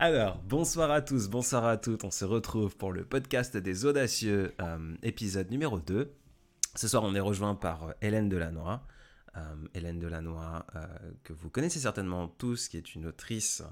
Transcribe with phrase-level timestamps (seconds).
[0.00, 2.04] Alors, bonsoir à tous, bonsoir à toutes.
[2.04, 6.14] On se retrouve pour le podcast des audacieux, euh, épisode numéro 2.
[6.76, 8.80] Ce soir, on est rejoint par euh, Hélène Delannoy.
[9.36, 9.40] Euh,
[9.74, 10.64] Hélène Delannoy,
[11.24, 13.64] que vous connaissez certainement tous, qui est une autrice,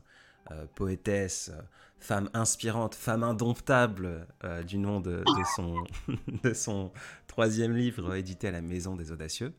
[0.75, 1.52] poétesse,
[2.01, 4.27] femme inspirante, femme indomptable,
[4.66, 5.23] du nom de,
[6.55, 6.93] son,
[7.29, 9.52] troisième livre édité à la Maison des Audacieux.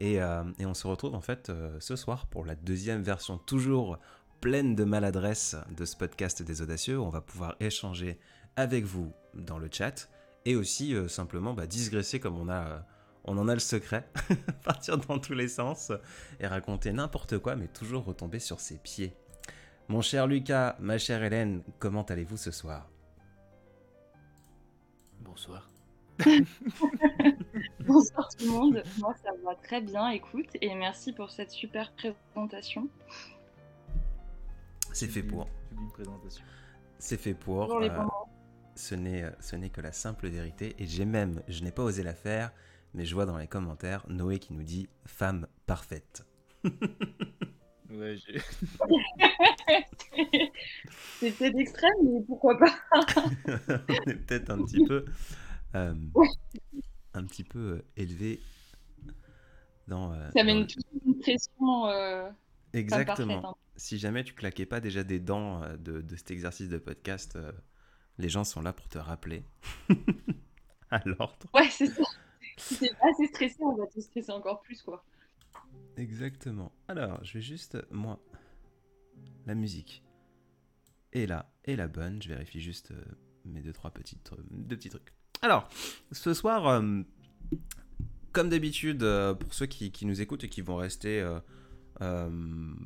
[0.00, 3.98] Et, on se retrouve en fait ce soir pour la deuxième version, toujours
[4.42, 6.98] pleine de maladresse de ce podcast des audacieux.
[6.98, 8.18] On va pouvoir échanger
[8.56, 10.10] avec vous dans le chat
[10.44, 12.78] et aussi euh, simplement bah, digresser comme on a, euh,
[13.22, 14.04] on en a le secret,
[14.64, 15.92] partir dans tous les sens
[16.40, 19.14] et raconter n'importe quoi, mais toujours retomber sur ses pieds.
[19.86, 22.90] Mon cher Lucas, ma chère Hélène, comment allez-vous ce soir?
[25.20, 25.70] Bonsoir.
[27.86, 31.92] Bonsoir tout le monde, moi ça va très bien, écoute, et merci pour cette super
[31.92, 32.88] présentation.
[34.92, 35.48] C'est fait pour.
[36.98, 37.72] C'est fait pour.
[37.74, 37.88] Euh,
[38.74, 41.82] ce n'est euh, ce n'est que la simple vérité et j'ai même je n'ai pas
[41.82, 42.50] osé la faire
[42.94, 46.24] mais je vois dans les commentaires Noé qui nous dit femme parfaite
[47.90, 48.38] Ouais, j'ai.
[51.20, 52.74] C'est peut-être extrême, mais pourquoi pas
[54.06, 55.04] on est peut-être un petit peu
[55.74, 56.28] euh, Ouais.
[57.14, 58.40] un petit peu euh, élevé
[59.88, 62.34] dans, euh, Ça dans met le- une, toute une pression euh, femme
[62.72, 63.50] exactement parfaite.
[63.50, 63.54] hein.
[63.76, 67.36] Si jamais tu claquais pas déjà des dents euh, de, de cet exercice de podcast
[67.36, 67.52] euh,
[68.18, 69.44] les gens sont là pour te rappeler
[70.90, 72.02] à l'ordre Ouais, c'est ça.
[72.58, 75.04] Si t'es pas assez stressé, on va te stresser encore plus, quoi.
[75.96, 76.70] Exactement.
[76.88, 78.20] Alors, je vais juste, moi,
[79.46, 80.04] la musique
[81.12, 82.20] est là, et la bonne.
[82.22, 83.02] Je vérifie juste euh,
[83.46, 85.12] mes deux, trois petites, deux petits trucs.
[85.40, 85.68] Alors,
[86.12, 87.02] ce soir, euh,
[88.32, 89.04] comme d'habitude,
[89.40, 91.26] pour ceux qui, qui nous écoutent et qui vont rester
[92.02, 92.28] euh,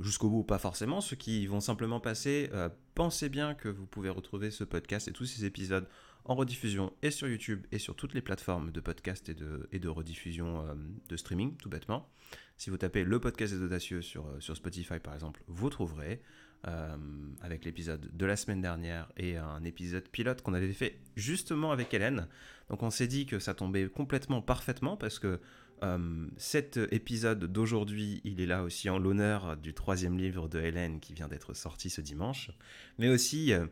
[0.01, 4.11] jusqu'au bout, pas forcément, ceux qui vont simplement passer, euh, pensez bien que vous pouvez
[4.11, 5.89] retrouver ce podcast et tous ces épisodes
[6.27, 9.35] en rediffusion et sur YouTube et sur toutes les plateformes de podcast et
[9.79, 10.75] de, rediffusion euh,
[11.09, 12.11] de streaming, tout bêtement.
[12.59, 16.21] Si vous tapez le podcast des audacieux sur Spotify par exemple, vous trouverez
[16.67, 16.97] euh,
[17.43, 21.95] avec l'épisode de la semaine dernière et un épisode pilote qu'on avait fait justement avec
[21.95, 22.29] Hélène.
[22.71, 25.41] Donc on s'est dit que ça tombait complètement parfaitement parce que
[25.83, 31.01] euh, cet épisode d'aujourd'hui, il est là aussi en l'honneur du troisième livre de Hélène
[31.01, 32.51] qui vient d'être sorti ce dimanche.
[32.99, 33.67] Mais aussi, euh,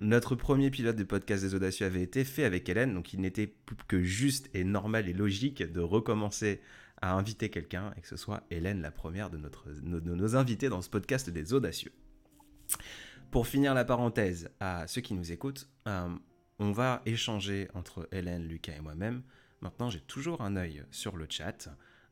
[0.00, 3.54] notre premier pilote du podcast des audacieux avait été fait avec Hélène, donc il n'était
[3.86, 6.60] que juste et normal et logique de recommencer
[7.00, 10.68] à inviter quelqu'un et que ce soit Hélène la première de, notre, de nos invités
[10.68, 11.92] dans ce podcast des audacieux.
[13.30, 16.08] Pour finir la parenthèse à ceux qui nous écoutent, euh,
[16.60, 19.22] on va échanger entre Hélène, Lucas et moi-même.
[19.60, 21.68] Maintenant, j'ai toujours un œil sur le chat.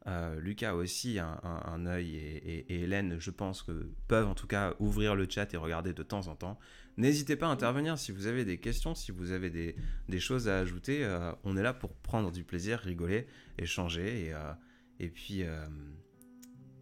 [0.08, 4.74] Euh, Lucas aussi un, un- œil et, Hélène, je pense que peuvent en tout cas
[4.80, 6.58] ouvrir le chat et regarder de temps en temps.
[6.96, 9.76] N'hésitez pas à intervenir si vous avez des questions, si vous avez des,
[10.18, 11.04] choses à ajouter.
[11.04, 14.52] euh, on est là pour prendre du plaisir, rigoler, échanger et, euh,
[14.98, 15.44] et puis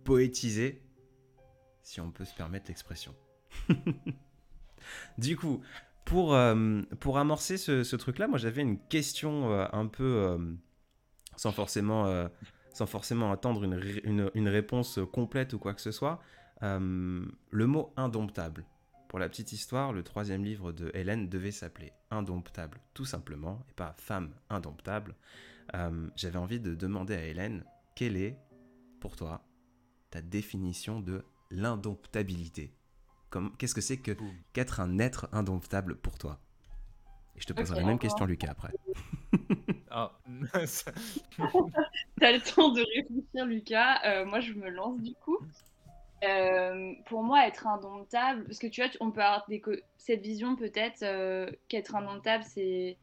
[0.05, 0.83] poétiser,
[1.83, 3.15] si on peut se permettre l'expression.
[5.19, 5.63] du coup,
[6.11, 10.39] pour, euh, pour amorcer ce, ce truc-là, moi j'avais une question euh, un peu euh,
[11.37, 12.29] sans forcément,
[12.75, 16.21] sans forcément attendre une, une, une réponse complète ou quoi que ce soit.
[16.61, 18.67] Le mot indomptable.
[19.09, 23.73] Pour la petite histoire, le troisième livre de Hélène devait s'appeler Indomptable, tout simplement, et
[23.73, 25.15] pas Femme indomptable.
[26.17, 27.65] J'avais envie de demander à Hélène,
[27.97, 28.37] quelle est,
[29.01, 29.43] pour toi,
[30.11, 32.75] ta définition de l'indomptabilité?
[33.59, 34.13] Qu'est-ce que c'est que
[34.53, 36.39] qu'être un être indomptable pour toi?
[37.37, 38.73] Et je te poserai la même question, Lucas, après.
[39.93, 40.13] Ah,
[40.67, 40.93] ça-
[42.21, 44.01] T'as le temps de réfléchir, Lucas.
[44.05, 45.39] Euh, moi, je me lance du coup.
[46.23, 49.61] Euh, pour moi, être indomptable, parce que tu vois, on peut avoir des
[49.97, 52.99] cette vision peut-être euh, qu'être indomptable, c'est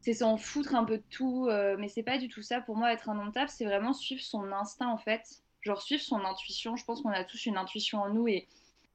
[0.00, 2.60] c'est s'en foutre un peu de tout, euh, mais c'est pas du tout ça.
[2.60, 6.76] Pour moi, être indomptable, c'est vraiment suivre son instinct en fait, genre suivre son intuition.
[6.76, 8.46] Je pense qu'on a tous une intuition en nous et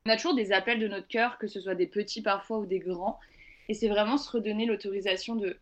[0.06, 2.66] on a toujours des appels de notre cœur, que ce soit des petits parfois ou
[2.66, 3.20] des grands,
[3.70, 5.60] et c'est vraiment se redonner l'autorisation de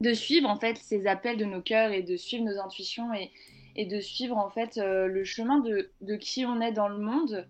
[0.00, 3.32] de suivre en fait ces appels de nos cœurs et de suivre nos intuitions et,
[3.76, 6.98] et de suivre en fait euh, le chemin de, de qui on est dans le
[6.98, 7.48] monde.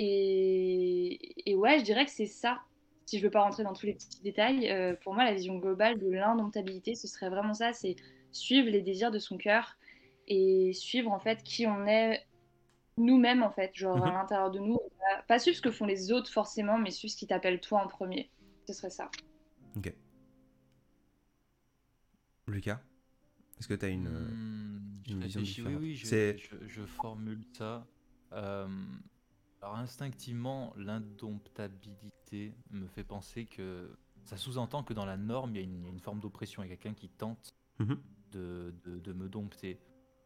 [0.00, 2.60] Et, et ouais, je dirais que c'est ça.
[3.06, 5.56] Si je veux pas rentrer dans tous les petits détails, euh, pour moi la vision
[5.58, 7.96] globale de l'indomptabilité, ce serait vraiment ça, c'est
[8.32, 9.76] suivre les désirs de son cœur
[10.26, 12.26] et suivre en fait qui on est
[12.96, 14.14] nous-mêmes en fait, genre à Mhm.
[14.14, 14.80] l'intérieur de nous.
[15.28, 17.88] Pas- suivre ce que font les autres forcément, mais suivre ce qui t'appelle toi en
[17.88, 18.30] premier.
[18.66, 19.10] Ce serait ça.
[19.76, 19.92] Ok.
[22.46, 22.80] Lucas
[23.58, 24.08] Est-ce que tu as une.
[24.08, 25.82] Hmm, je une vision réfléchis, oui, différente.
[25.82, 27.86] oui, je, C'est- je, je formule ça.
[28.32, 28.68] Euh,
[29.62, 35.60] Alors instinctivement, l'indomptabilité me fait penser que ça sous-entend que dans la norme, il y
[35.60, 36.62] a une, forme d'oppression.
[36.62, 37.98] Il y a quelqu'un qui tente Mhm.
[38.32, 39.80] de, de- de me dompter.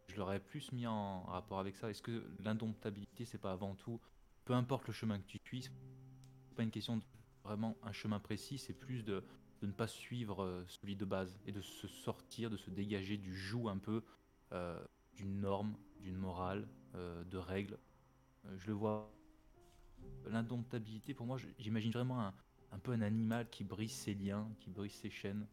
[0.09, 1.89] Je l'aurais plus mis en rapport avec ça.
[1.89, 4.01] Est-ce que l'indomptabilité, c'est pas avant tout,
[4.49, 7.03] peu importe le chemin que tu suis, c'est pas une question de
[7.43, 9.23] vraiment un chemin précis, c'est plus de,
[9.61, 13.17] de ne pas suivre euh, celui de base et de se sortir, de se dégager
[13.17, 14.03] du joug un peu
[14.53, 17.77] euh, d'une norme, d'une morale, euh, de règles.
[18.57, 19.13] Je le vois.
[20.25, 22.33] L'indomptabilité, pour moi, j'imagine vraiment un,
[22.71, 25.45] un peu un animal qui brise ses liens, qui brise ses chaînes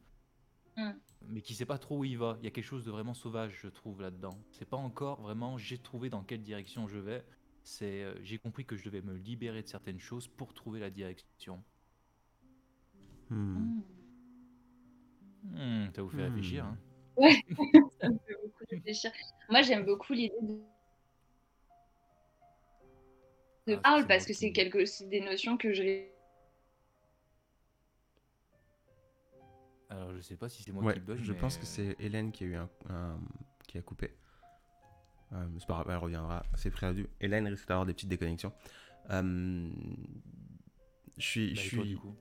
[0.77, 0.93] Mm.
[1.29, 2.37] mais qui sait pas trop où il va.
[2.41, 4.39] Il y a quelque chose de vraiment sauvage, je trouve, là-dedans.
[4.53, 7.25] C'est pas encore vraiment j'ai trouvé dans quelle direction je vais.
[7.67, 10.89] C'est euh, j'ai compris que je devais me libérer de certaines choses pour trouver la
[10.89, 11.63] direction.
[13.31, 13.57] Hmm.
[13.59, 13.83] Mm.
[15.43, 16.25] Hmm, ça vous fait Hmm.
[16.25, 16.65] réfléchir.
[16.65, 16.79] Hein
[18.01, 19.11] Ça me fait beaucoup réfléchir.
[19.49, 20.61] Moi, j'aime beaucoup l'idée de,
[23.67, 24.85] de Ah, parle parce que c'est quelque...
[24.87, 25.83] c'est des notions que je
[29.89, 31.19] Alors je sais pas si c'est moi Ouais, qui bug.
[31.23, 33.21] je mais, pense que euh, c'est Hélène qui a eu un, un-
[33.69, 34.11] qui a coupé.
[35.33, 36.45] Euh, c'est pas grave, elle reviendra.
[36.55, 37.09] C'est prévu.
[37.21, 38.53] Hélène risque d'avoir des petites déconnexions.
[39.11, 39.71] Euh,
[41.19, 41.89] je suis, bah, je et toi, suis.
[41.89, 42.15] du coup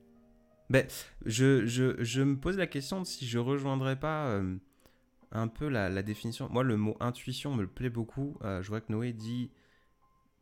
[1.24, 4.56] Je, je, je me pose la question de si je rejoindrais pas euh,
[5.32, 6.48] un peu la, la définition.
[6.50, 8.38] Moi, le mot intuition me plaît beaucoup.
[8.42, 9.50] Je vois que Noé dit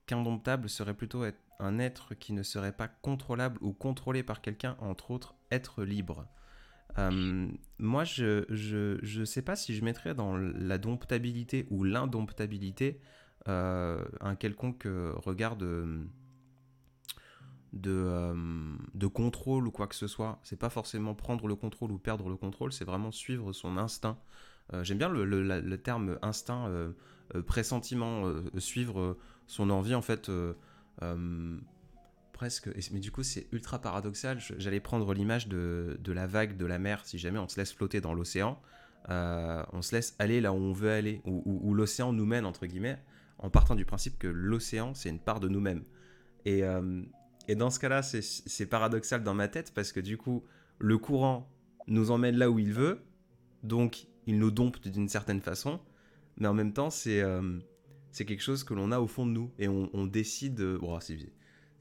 [0.07, 4.77] qu'indomptable serait plutôt être un être qui ne serait pas contrôlable ou contrôlé par quelqu'un,
[4.81, 6.27] entre autres, être libre.
[6.99, 7.49] Euh,
[7.79, 13.01] moi, je, je, je sais pas si je mettrais dans la domptabilité ou l'indomptabilité
[13.49, 16.07] euh, un quelconque euh, regard de,
[17.73, 20.39] de, contrôle ou quoi que ce soit.
[20.43, 24.19] C'est pas forcément prendre le contrôle ou perdre le contrôle, c'est vraiment suivre son instinct.
[24.83, 26.71] J'aime bien le, le- terme instinct,
[27.47, 30.31] pressentiment, suivre son envie en fait.
[32.93, 34.39] Mais du coup c'est ultra paradoxal.
[34.59, 38.01] J'allais prendre l'image de, la vague de la mer, si jamais on se laisse flotter
[38.01, 38.61] dans l'océan,
[39.11, 42.67] euh, on se laisse aller là où on veut aller, où, l'océan nous mène, entre
[42.67, 42.99] guillemets,
[43.39, 45.85] en partant du principe que l'océan c'est une part de nous-mêmes.
[46.45, 47.03] Et, euh,
[47.57, 50.45] dans ce cas-là, c'est- paradoxal dans ma tête parce que du coup,
[50.79, 51.51] le courant
[51.87, 53.03] nous emmène là où il veut,
[53.63, 55.81] donc il nous dompte d'une certaine façon,
[56.39, 57.59] mais en même temps, c'est euh,
[58.15, 60.63] c'est quelque chose que l'on a au fond de nous et on, décide.
[60.81, 61.19] bon, c'est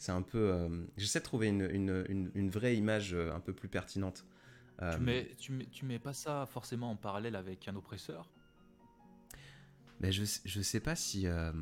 [0.03, 0.51] c'est un peu.
[0.51, 0.67] euh,
[0.97, 4.25] J'essaie de trouver une, une- une- une vraie image euh, un peu plus pertinente.
[4.81, 8.29] Euh, tu, mets, tu, mets, tu mets pas ça forcément en parallèle avec un oppresseur?
[10.01, 11.25] Mais je, sais- je sais pas si.
[11.25, 11.53] euh,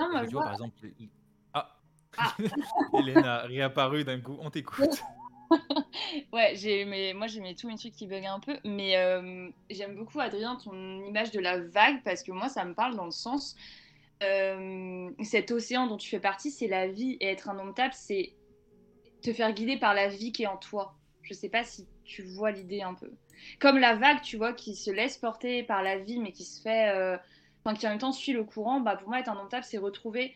[0.00, 0.74] Non, moi, je vois, par exemple.
[0.98, 1.10] il-
[1.52, 1.78] Ah,
[2.18, 2.34] Ah.
[2.98, 5.00] Hélène a réapparu d'un coup, on t'écoute.
[6.32, 7.14] Ouais, j'ai mes...
[7.14, 10.56] moi j'ai mes tous mes trucs qui bug un peu, mais euh, j'aime beaucoup Adrien
[10.56, 13.54] ton image de la vague parce que moi ça me parle dans le sens
[14.24, 18.34] euh, cet océan dont tu fais partie, c'est la vie et être indomptable, c'est
[19.22, 20.96] te faire guider par la vie qui est en toi.
[21.22, 23.10] Je sais pas si tu vois l'idée un peu.
[23.60, 26.60] Comme la vague, tu vois, qui se laisse porter par la vie mais qui se
[26.60, 27.16] fait, euh,
[27.64, 28.80] enfin qui en même temps suit le courant.
[28.80, 30.34] Bah pour moi être indomptable, c'est retrouver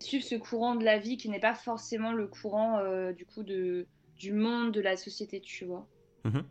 [0.00, 3.42] suivre ce courant de la vie qui n'est pas forcément le courant euh, du coup
[3.42, 3.86] de
[4.16, 5.88] du monde, de la société, tu vois.
[6.24, 6.44] mhm.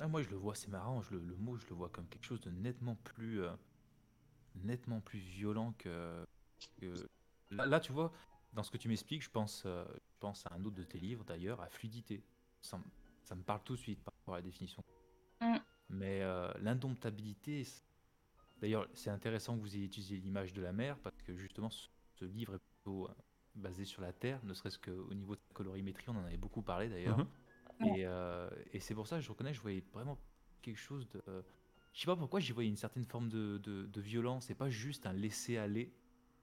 [0.00, 1.02] Ah, moi, je le vois, c'est marrant.
[1.02, 3.50] Je le, le mot, je le vois comme quelque chose de nettement plus, euh,
[4.54, 6.26] nettement plus violent que.
[6.80, 7.08] que-
[7.50, 8.12] Là, là, tu vois,
[8.52, 10.98] dans ce que tu m'expliques, je pense, euh, je pense à un autre de tes
[10.98, 12.22] livres, d'ailleurs, à fluidité.
[12.62, 12.84] Ça, me-
[13.22, 14.82] ça me parle tout de suite par rapport à la définition.
[15.40, 15.56] Mm.
[15.90, 17.66] Mais euh, l'indomptabilité,
[18.60, 21.88] d'ailleurs, c'est intéressant que vous ayez utilisé l'image de la mer parce que justement, ce,
[22.14, 23.14] ce livre est plutôt euh,
[23.54, 26.62] basé sur la Terre, ne serait-ce qu'au niveau de la colorimétrie, on en avait beaucoup
[26.62, 27.18] parlé d'ailleurs.
[27.80, 27.86] Mhm.
[27.96, 30.18] Et, euh, et c'est pour ça que je reconnais, je voyais vraiment
[30.62, 31.22] quelque chose de.
[31.94, 34.46] Je sais pas pourquoi j'y voyais une certaine forme de, de, de violence.
[34.48, 35.92] C'est pas juste un laisser-aller,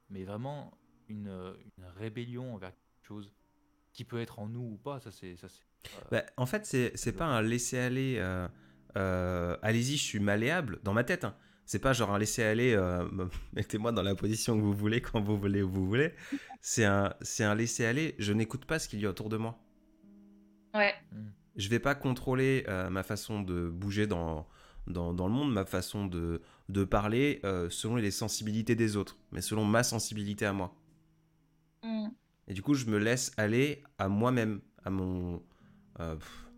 [0.10, 0.72] mais vraiment
[1.10, 3.34] une, euh, une rébellion envers quelque chose
[3.94, 5.00] qui peut être en nous ou pas.
[5.02, 5.36] Ça, c'est.
[5.36, 5.62] ça, c'est,
[5.98, 8.16] euh, Bah, en fait, c'est c'est pas un laisser-aller.
[8.20, 8.48] euh,
[8.98, 11.26] euh, Allez-y, je suis malléable dans ma tête.
[11.26, 11.36] hein.
[11.66, 12.74] C'est pas genre un laisser-aller.
[12.74, 13.06] euh,
[13.54, 16.14] Mettez-moi dans la position que vous voulez, quand vous voulez, où vous voulez.
[16.62, 18.16] C'est un, c'est un laisser-aller.
[18.20, 19.60] Je n'écoute pas ce qu'il y a autour de moi.
[20.74, 20.94] Ouais.
[21.58, 24.48] Je vais pas contrôler euh, ma façon de bouger dans,
[24.88, 29.18] dans, dans le monde, ma façon de, de parler euh, selon les sensibilités des autres,
[29.32, 30.76] mais selon ma sensibilité à moi.
[31.84, 32.16] Mm.
[32.48, 35.42] Et du coup, je me laisse aller à moi-même, à mon,
[36.00, 36.50] euh, pff,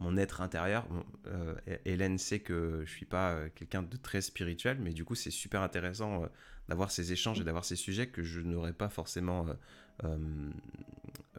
[0.00, 0.86] mon être intérieur.
[0.88, 5.04] Bon, euh, Hé- Hélène sait que je suis pas quelqu'un de très spirituel, mais du
[5.04, 6.24] coup, c'est super intéressant
[6.68, 9.46] d'avoir ces échanges et d'avoir ces sujets que je n'aurais pas forcément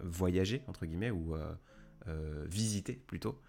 [0.01, 1.35] voyagé, entre guillemets, ou
[2.47, 3.39] visité plutôt.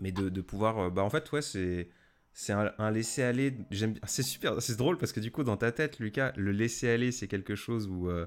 [0.00, 0.78] Mais de, de pouvoir.
[0.78, 1.88] euh, bah, en fait, ouais, c'est.
[2.32, 3.56] c'est un, un laisser-aller.
[3.70, 7.12] J'aime, c'est super, c'est drôle parce que du coup, dans ta tête, Lucas, le laisser-aller,
[7.12, 8.26] c'est quelque chose où, euh,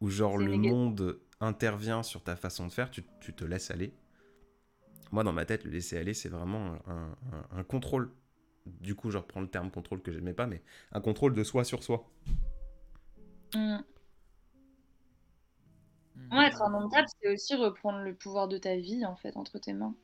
[0.00, 0.70] où genre le négatif.
[0.70, 3.92] monde intervient sur ta façon de faire, tu, tu te laisses aller.
[5.12, 8.10] Moi, dans ma tête, le laisser-aller, c'est vraiment un, un- un contrôle.
[8.66, 11.64] Du coup, je reprends le terme contrôle que j'aimais pas, mais un contrôle de soi
[11.64, 12.10] sur soi.
[13.54, 13.84] Mm.
[16.30, 16.34] Hmm.
[16.36, 19.72] Moi, être indomptable, c'est aussi reprendre le pouvoir de ta vie, en fait, entre tes
[19.72, 19.94] mains.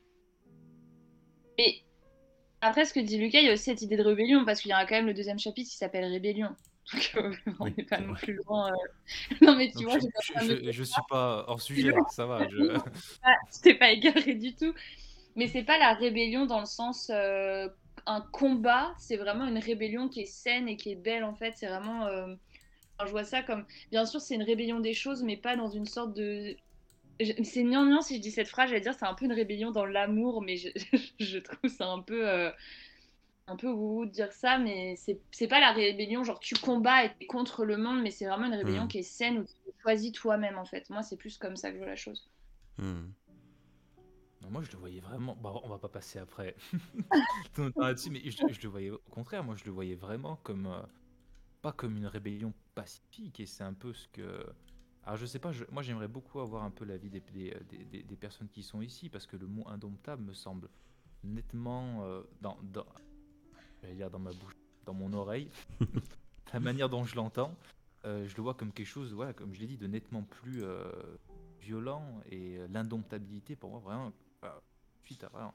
[1.59, 1.83] Et
[2.61, 4.71] après, ce que dit Lucas, il y a aussi cette idée de rébellion, parce qu'il
[4.71, 6.55] y a quand même le deuxième chapitre qui s'appelle Rébellion.
[6.93, 8.71] Donc, euh, on Oui, n'est pas non plus loin.
[8.73, 8.77] euh.
[9.43, 12.49] Non, mais tu Donc, vois, je, je- je suis pas hors sujet, ça va.
[12.49, 12.79] Je...
[13.51, 14.75] c'était pas égaré du tout.
[15.37, 17.69] Mais c'est pas la rébellion dans le sens euh,
[18.07, 21.53] un combat, c'est vraiment une rébellion qui est saine et qui est belle en fait.
[21.57, 22.07] C'est vraiment.
[23.03, 23.65] Enfin, je vois ça comme.
[23.91, 26.57] Bien sûr, c'est une rébellion des choses, mais pas dans une sorte de.
[27.21, 29.71] je- C'est gnangnan si je dis cette phrase, j'allais dire c'est un peu une rébellion
[29.73, 30.69] dans l'amour, mais je,
[31.21, 32.29] je trouve ça un peu.
[32.29, 32.51] euh,
[33.49, 37.05] un peu ouh de dire ça, mais c'est c'est pas la rébellion, genre tu combats
[37.05, 38.89] et t'es contre le monde, mais c'est vraiment une rébellion Mm.
[38.89, 40.89] qui est saine où tu choisis toi-même en fait.
[40.91, 42.31] Moi, c'est plus comme ça que je vois la chose.
[42.79, 43.11] Hmm.
[44.51, 45.37] Moi, je le voyais vraiment.
[45.37, 46.57] Bah, on va pas passer après
[47.77, 49.45] là-dessus, mais je, je le voyais au contraire.
[49.45, 50.83] Moi, je le voyais vraiment comme euh,
[51.63, 53.41] pas comme une rébellion pacifique.
[53.41, 54.45] Et c'est un peu ce que.
[55.05, 55.53] Alors, je sais pas.
[55.53, 59.09] je- Moi, j'aimerais beaucoup avoir un peu l'avis des, des, des- personnes qui sont ici,
[59.09, 60.69] parce que le mot indomptable me semble
[61.25, 62.87] nettement euh, dans, dans,
[63.83, 65.51] j'allais dire dans ma bouche, dans mon oreille,
[66.53, 67.57] la manière dont je l'entends.
[68.05, 70.63] euh, je le vois comme quelque chose, voilà, comme je l'ai dit, de nettement plus
[70.65, 70.91] euh,
[71.61, 74.61] violent et l'indomptabilité pour moi vraiment bah,
[75.05, 75.55] suite à vraiment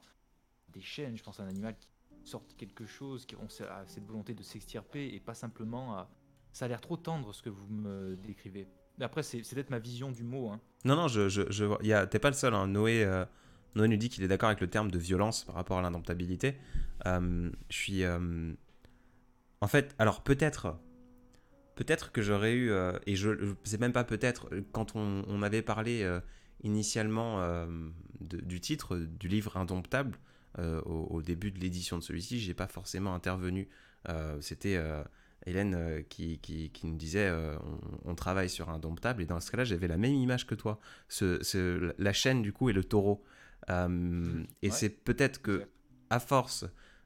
[0.68, 1.88] des chaînes, je pense à un animal qui
[2.28, 6.10] sorte quelque chose, qui ce- a cette volonté de s'extirper et pas simplement à...
[6.52, 8.68] Ça a l'air trop tendre ce que vous me décrivez.
[9.00, 10.48] Après, c'est peut-être ma vision du mot.
[10.50, 10.60] Hein.
[10.84, 12.54] Non, non, je, je, je T'es pas le seul.
[12.54, 12.66] hein.
[12.66, 13.24] Noé, euh,
[13.74, 16.56] Noé nous dit qu'il est d'accord avec le terme de violence par rapport à l'indomptabilité.
[17.06, 18.02] Euh, je suis.
[18.04, 18.52] euh,
[19.60, 20.76] En fait, alors peut-être.
[21.76, 22.72] Peut-être que j'aurais eu.
[23.06, 24.50] et je c'est même pas peut-être.
[24.72, 26.04] Quand on, on avait parlé
[26.64, 27.40] initialement
[28.20, 30.18] du titre du livre Indomptable,
[30.58, 33.68] euh, au, au début de l'édition de celui-ci, j'ai pas forcément intervenu.
[34.08, 34.76] Euh, C'était.
[34.76, 35.02] euh,
[35.46, 39.64] Hélène qui, qui, qui nous disait on, on travaille sur Indomptable et dans ce cas-là
[39.64, 43.22] j'avais la même image que toi ce, ce- la chaîne du coup et le taureau
[44.62, 44.70] et ouais.
[44.70, 45.68] c'est peut-être que
[46.10, 46.64] à force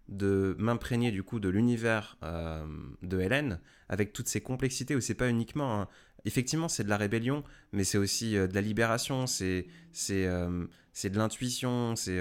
[0.08, 2.64] de m'imprégner du coup de l'univers euh,
[3.02, 5.88] de Hélène avec toutes ces complexités où c'est pas uniquement un-
[6.24, 10.66] effectivement c'est de la rébellion mais c'est aussi euh, de la libération c'est c'est euh,
[10.92, 12.18] c'est de l'intuition c'est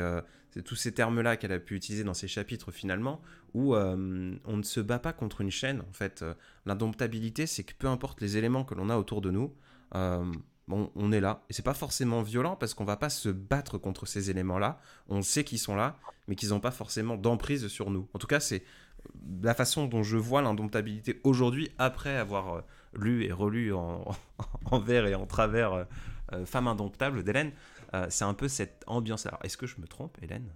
[0.51, 3.21] c'est tous ces termes là qu'elle a pu utiliser dans ses chapitres finalement
[3.53, 6.21] où euh, on ne se bat pas contre une chaîne en fait.
[6.21, 6.33] Euh,
[6.65, 9.53] l'indomptabilité c'est que peu importe les éléments que l'on a autour de nous
[9.95, 10.29] euh,
[10.67, 11.43] bon, on est là.
[11.49, 14.79] Et c'est pas forcément violent parce qu'on va pas se battre contre ces éléments là
[15.07, 18.07] on sait qu'ils sont là mais qu'ils n'ont pas forcément d'emprise sur nous.
[18.13, 18.63] En tout cas c'est
[19.41, 24.03] la façon dont je vois l'indomptabilité aujourd'hui après avoir lu et relu en,
[24.79, 25.87] vers et en travers
[26.45, 27.51] Femme indomptable d'Hélène
[27.93, 30.53] euh, c'est un peu cette ambiance alors est-ce que je me trompe Hélène?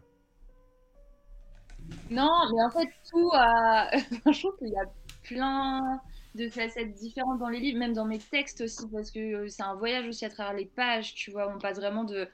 [2.10, 3.32] Non, mais en fait, tout
[4.32, 4.86] je trouve qu'il y a
[5.24, 5.82] plein
[6.36, 9.63] de facettes différentes dans les livres, même dans mes textes aussi, parce que euh, c'est
[9.63, 11.51] un voyage aussi à travers les pages, tu vois.
[11.54, 12.27] On passe vraiment de.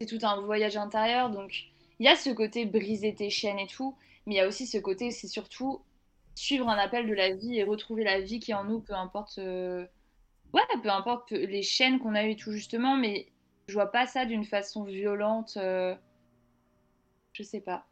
[0.00, 1.52] C'est tout un voyage intérieur, donc
[2.00, 4.66] il y a ce côté briser tes chaînes et tout, mais il y a aussi
[4.66, 5.84] ce côté, c'est surtout
[6.34, 8.94] suivre un appel de la vie et retrouver la vie qui est en nous, peu
[8.94, 9.38] importe.
[9.38, 9.86] euh,
[10.54, 13.32] Ouais, peu importe les chaînes qu'on a eues tout, justement, mais
[13.66, 15.56] je vois pas ça d'une façon violente.
[15.56, 15.94] euh,
[17.32, 17.86] Je sais pas.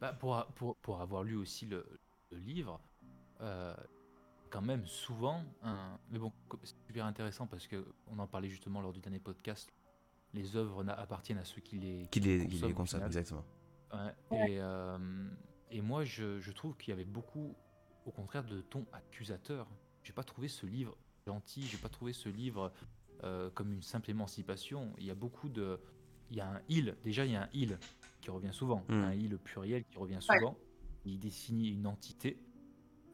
[0.00, 1.84] Bah, pour, a- pour, pour avoir lu aussi le,
[2.30, 2.80] le livre,
[3.40, 3.74] euh,
[4.50, 5.42] quand même souvent,
[6.10, 9.72] mais bon, c'est super intéressant parce que on en parlait justement lors du dernier podcast.
[10.32, 13.06] Les œuvres appartiennent à ceux qui les, qui les, qui consomment les au consomme final.
[13.08, 13.44] exactement
[13.92, 15.28] Ouais, Et, euh,
[15.70, 17.54] et moi, je, je trouve qu'il y avait beaucoup,
[18.06, 19.66] au contraire, de ton accusateur.
[20.02, 22.72] J'ai pas trouvé ce livre gentil, j'ai pas trouvé ce livre
[23.22, 24.92] euh, comme une simple émancipation.
[24.98, 25.78] Il y a beaucoup de.
[26.30, 27.78] Il y a un il, déjà, il y a un il
[28.20, 28.84] qui revient souvent.
[28.88, 28.92] Mm.
[28.92, 30.38] Un il pluriel qui revient Ouais.
[30.38, 30.58] souvent.
[31.04, 32.38] Il définit une entité.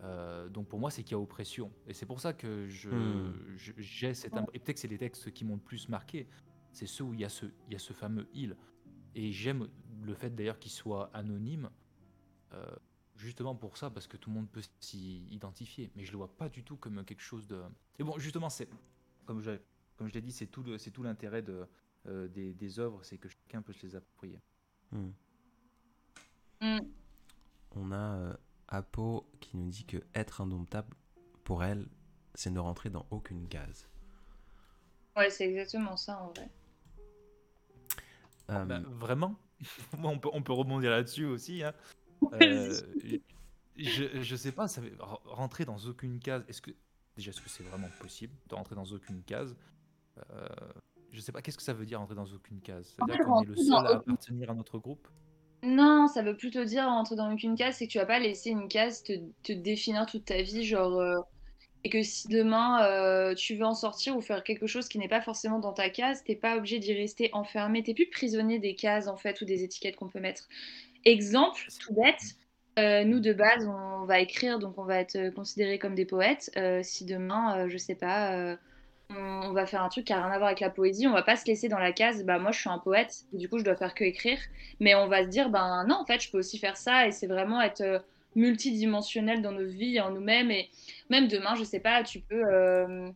[0.03, 1.71] Euh, donc pour moi, c'est qu'il y a oppression.
[1.87, 3.35] Et c'est pour ça que je, Mm.
[3.57, 4.33] je- j'ai cette.
[4.55, 6.27] Et peut-être que c'est les textes qui m'ont le plus marqué.
[6.73, 8.57] C'est ceux où il y a ce, il y a ce fameux il.
[9.15, 9.69] Et j'aime
[10.05, 11.69] le fait d'ailleurs qu'il soit anonyme,
[12.53, 12.65] euh,
[13.17, 15.91] justement pour ça, parce que tout le monde peut s'y identifier.
[15.97, 17.61] Mais je le vois pas du tout comme quelque chose de.
[17.99, 18.69] Et bon, justement, c'est
[19.27, 19.51] comme je,
[20.01, 21.67] comme je l'ai dit, c'est tout, c'est tout l'intérêt de,
[22.07, 24.41] euh, des, des œuvres, c'est que chacun peut se les approprier.
[24.93, 25.11] Hmm.
[26.63, 26.79] Mm.
[27.73, 28.35] On a euh,
[28.69, 30.97] Apo qui nous dit que être indomptable,
[31.45, 31.87] pour elle,
[32.35, 33.87] c'est ne rentrer dans aucune case.
[35.19, 36.49] Ouais, c'est exactement ça en vrai.
[38.49, 39.39] Euh, Bah, vraiment?
[39.99, 41.63] Moi, on peut, on peut rebondir là-dessus aussi.
[41.63, 41.75] hein.
[42.33, 42.75] Euh,
[43.77, 46.43] je, je sais pas, ça veut r- rentrer dans aucune case.
[46.49, 46.71] Est-ce que
[47.19, 49.55] déjà est-ce que c'est vraiment possible de rentrer dans aucune case?
[50.19, 50.47] Euh,
[51.13, 52.95] Je sais pas, qu'est-ce que ça veut dire rentrer dans aucune case?
[52.95, 55.09] C'est-à-dire qu'on est le seul à appartenir à notre groupe?
[55.63, 58.51] Non, ça veut plutôt dire rentrer dans aucune case, c'est que tu vas pas laisser
[58.51, 59.13] une case te,
[59.43, 61.19] te définir toute ta vie, genre, euh,
[61.85, 65.09] et que si demain euh, tu veux en sortir ou faire quelque chose qui n'est
[65.09, 68.75] pas forcément dans ta case, t'es pas obligé d'y rester enfermé, t'es plus prisonnier des
[68.75, 70.49] cases en fait ou des étiquettes qu'on peut mettre.
[71.05, 72.37] Exemple, tout bête,
[72.79, 76.51] euh, nous de base on va écrire, donc on va être considérés comme des poètes.
[76.57, 78.57] Euh, si demain, euh, je sais pas,
[79.17, 81.23] on, va faire un truc qui a rien à voir avec la poésie, on va
[81.23, 83.65] pas se laisser dans la case, bah moi je suis un poète, du coup je
[83.65, 84.39] dois faire que écrire.
[84.79, 87.13] Mais on va se dire, ben non, en fait, je peux aussi faire ça, et
[87.13, 87.99] c'est vraiment être euh,
[88.35, 90.71] multidimensionnel dans nos vies, en nous-mêmes, et
[91.09, 93.09] même demain, je sais pas, tu peux, euh,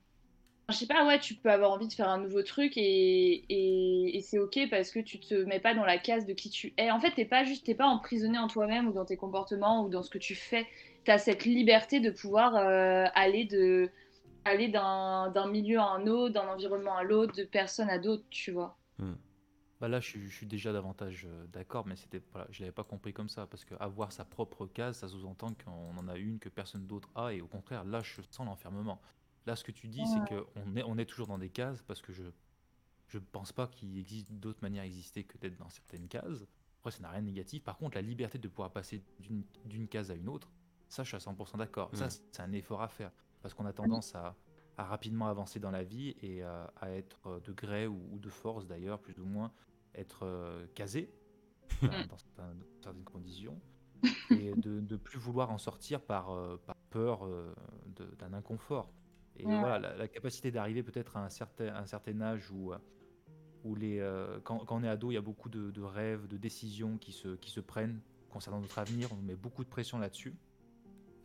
[0.69, 4.17] je sais pas, ouais, tu peux avoir envie de faire un nouveau truc, et, et,
[4.17, 6.73] et c'est ok parce que tu te mets pas dans la case de qui tu
[6.77, 6.91] es.
[6.91, 9.89] En fait, t'es pas juste, t'es pas emprisonné en toi-même ou dans tes comportements ou
[9.89, 10.67] dans ce que tu fais.
[11.05, 13.91] T'as cette liberté de pouvoir euh, aller de
[14.45, 18.25] aller d'un d'un milieu à un autre, d'un environnement à l'autre, de personne à d'autres,
[18.31, 18.77] tu vois.
[19.81, 22.73] Bah là, je suis, je suis déjà davantage euh, d'accord, mais c'était voilà, je l'avais
[22.73, 26.17] pas compris comme ça, parce que avoir sa propre case, ça sous-entend qu'on en a
[26.17, 29.01] une que personne d'autre a, et au contraire, là, je sens l'enfermement.
[29.47, 32.01] Là, ce que tu dis, c'est qu'on est, on est toujours dans des cases, parce
[32.01, 32.23] que je
[33.09, 36.47] je pense pas qu'il existe d'autres manières d'exister que d'être dans certaines cases.
[36.81, 37.63] Après, ça n'a rien de négatif.
[37.63, 40.51] Par contre, la liberté de pouvoir passer d'une d'une case à une autre,
[40.89, 41.91] ça, je suis à 100% d'accord.
[41.95, 43.13] Ça, c'est un effort à faire,
[43.45, 44.35] parce qu'on a tendance à,
[44.79, 48.19] à rapidement avancer dans la vie et à, à être euh, de gré ou, ou
[48.19, 49.53] de force d'ailleurs, plus ou moins,
[49.95, 51.13] être euh, casé
[51.83, 52.17] dans,
[52.81, 53.61] certaines conditions
[54.31, 57.55] et de ne plus vouloir en sortir par, euh, par peur euh,
[58.19, 58.91] d'un inconfort.
[59.37, 59.59] Et Ouais.
[59.59, 62.79] voilà, la, la capacité d'arriver peut-être à un certain, un certain âge où, euh,
[63.63, 66.27] où les, euh, quand, quand on est ado, il y a beaucoup de, de rêves,
[66.29, 69.99] de décisions qui se, qui se prennent concernant notre avenir, on met beaucoup de pression
[69.99, 70.35] là-dessus.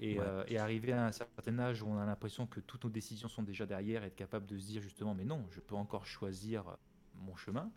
[0.01, 0.25] Et, Ouais.
[0.25, 3.27] euh, et arriver à un certain âge où on a l'impression que toutes nos décisions
[3.27, 6.77] sont déjà derrière, être capable de se dire justement, mais non, je peux encore choisir
[7.15, 7.69] mon chemin.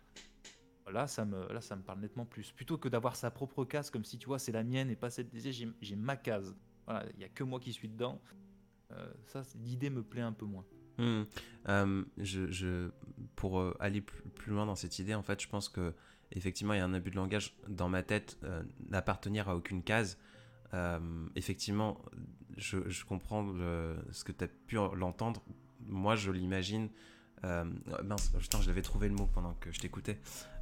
[0.91, 2.51] Là, ça me, là, ça me parle nettement plus.
[2.51, 5.09] Plutôt que d'avoir sa propre case, comme si tu vois, c'est la mienne et pas
[5.09, 6.55] celle des j'ai ma case.
[6.85, 8.21] Voilà, il n'y a que moi qui suis dedans.
[8.91, 10.65] Euh, ça, l'idée me plaît un peu moins.
[10.97, 11.23] Hmm.
[11.69, 12.91] Euh, je, je-
[13.35, 15.93] pour euh, aller plus, plus loin dans cette idée, en fait, je pense que
[16.31, 19.83] effectivement, il y a un abus de langage dans ma tête euh, d'appartenir à aucune
[19.83, 20.17] case.
[20.73, 20.99] Euh,
[21.35, 22.01] effectivement,
[22.57, 25.41] je, je comprends le- ce que tu as pu l'entendre.
[25.85, 26.89] Moi, je l'imagine.
[27.45, 27.65] euh,
[28.05, 30.17] mince, putain, je l'avais trouvé le mot pendant que je t'écoutais.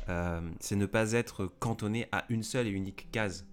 [0.09, 3.45] Euh, c'est ne pas être cantonné à une seule et unique case.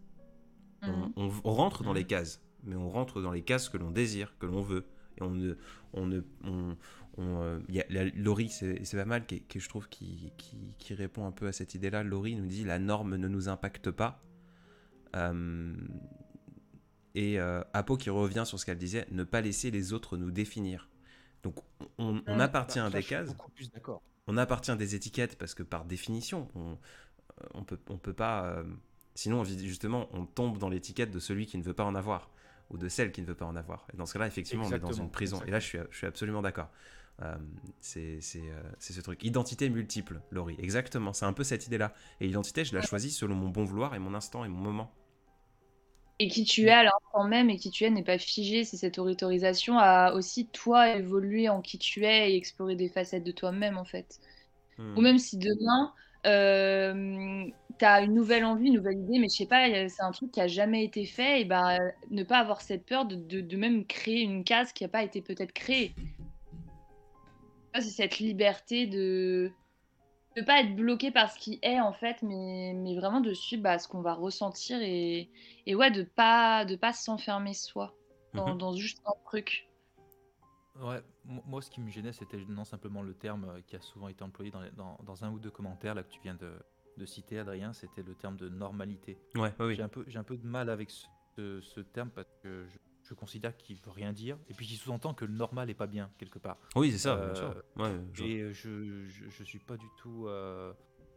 [0.82, 1.12] On, Mhm.
[1.16, 1.96] on- on rentre dans Mhm.
[1.96, 4.86] les cases, mais on rentre dans les cases que l'on désire, que l'on veut.
[5.18, 5.54] Et on ne.
[5.92, 6.74] On ne on,
[7.18, 10.56] euh, y a, la- Laurie, c'est c'est pas mal, qui, qui, je trouve, qui, qui,
[10.78, 12.02] qui répond un peu à cette idée-là.
[12.04, 14.22] Laurie nous dit la norme ne nous impacte pas.
[15.16, 15.74] Euh,
[17.18, 20.31] et euh, Apo qui revient sur ce qu'elle disait, ne pas laisser les autres nous
[20.31, 20.88] définir.
[21.42, 21.57] Donc
[21.98, 22.40] on, on Mm.
[22.40, 24.00] appartient à Bah, Là, des cases beaucoup plus d'accord.
[24.26, 28.12] on appartient à des étiquettes parce que par définition, on, euh, on peut, on peut
[28.14, 28.44] pas.
[28.46, 28.64] euh,
[29.14, 32.31] sinon, justement, on tombe dans l'étiquette de celui qui ne veut pas en avoir
[32.70, 33.87] ou de celle qui ne veut pas en avoir.
[33.92, 35.40] Et dans ce cas-là, effectivement, on est dans une prison.
[35.46, 36.70] Et là, je suis, je suis absolument d'accord.
[37.22, 37.37] Euh,
[37.81, 39.24] c'est ce truc.
[39.24, 40.57] Identité multiple, Laurie.
[40.59, 41.12] Exactement.
[41.12, 41.92] C'est un peu cette idée-là.
[42.20, 44.92] Et l'identité, je la choisis selon mon bon vouloir et mon instant et mon moment.
[46.20, 48.76] Et qui tu es à l'instant même et qui tu es n'est pas figé, c'est
[48.76, 53.31] cette autorisation à aussi toi évoluer en qui tu es et explorer des facettes de
[53.31, 54.18] toi-même en fait.
[54.78, 54.98] Hmm.
[54.98, 55.92] Ou même si demain,
[56.26, 57.44] euh,
[57.78, 60.33] tu as une nouvelle envie, une nouvelle idée, mais je sais pas, c'est un truc
[60.33, 61.78] qui a jamais été fait, et ben
[62.11, 65.04] ne pas avoir cette peur de, de, de même créer une case qui n'a pas
[65.04, 65.94] été peut-être créée.
[67.74, 69.52] C'est cette liberté de
[70.40, 73.62] ne pas être bloqué par ce qui est en fait, mais, mais vraiment de suivre
[73.62, 75.29] bah, ce qu'on va ressentir et,
[75.66, 77.94] et ouais, de pas de pas s'enfermer soi
[78.35, 78.59] dans, Mhm.
[78.59, 79.66] dans juste un truc.
[80.81, 83.81] Ouais, mo- moi ce qui me gênait c'était non simplement le terme euh, qui a
[83.81, 86.37] souvent été employé dans, les- dans, dans un ou deux commentaires là que tu viens
[86.37, 86.53] de,
[86.96, 89.16] de citer Adrien, c'était le terme de normalité.
[89.35, 89.74] Ouais, ouais, oui.
[89.74, 92.66] J'ai un peu j'ai un peu de mal avec ce, ce- ce terme parce que
[92.68, 95.74] je, je considère qu'il veut rien dire et puis qui sous-entend que le normal est
[95.74, 96.58] pas bien quelque part.
[96.76, 97.62] Oui, c'est ça, Euh, bien sûr.
[97.76, 100.26] Ouais, je- Et euh, je, je, je suis pas du tout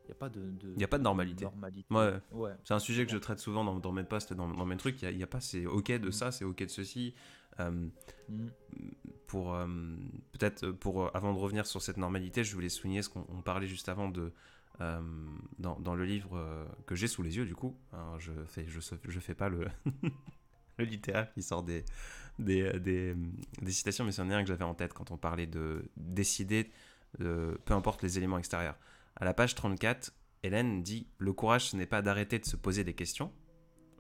[0.04, 1.44] il n'y a pas de, de Y a pas de normalité.
[1.46, 1.86] normalité.
[1.94, 2.14] Ouais.
[2.32, 2.52] Ouais.
[2.64, 5.02] C'est un sujet que je traite souvent dans, dans mes posts, dans, dans mes trucs.
[5.04, 6.12] Il n'y a, pas c'est ok de Mm.
[6.12, 7.14] ça, c'est ok de ceci.
[7.60, 7.88] Euh,
[8.30, 8.48] Mm.
[9.28, 9.68] pour euh,
[10.34, 13.26] peut-être euh, pour euh, avant de revenir sur cette normalité, je voulais souligner ce qu'on
[13.30, 14.32] on parlait juste avant de
[14.80, 15.02] euh,
[15.60, 17.78] dans, dans le livre euh, que j'ai sous les yeux du coup.
[17.94, 19.68] Alors, je fais je, je fais pas le
[20.82, 21.84] le littéraire qui sort des
[22.40, 23.16] des, des,
[23.62, 26.72] des citations, mais c'en est un que j'avais en tête quand on parlait de décider,
[27.22, 28.78] euh, peu importe les éléments extérieurs.
[29.16, 30.14] À la page 34,
[30.44, 33.32] Hélène dit Le courage, ce n'est pas d'arrêter de se poser des questions.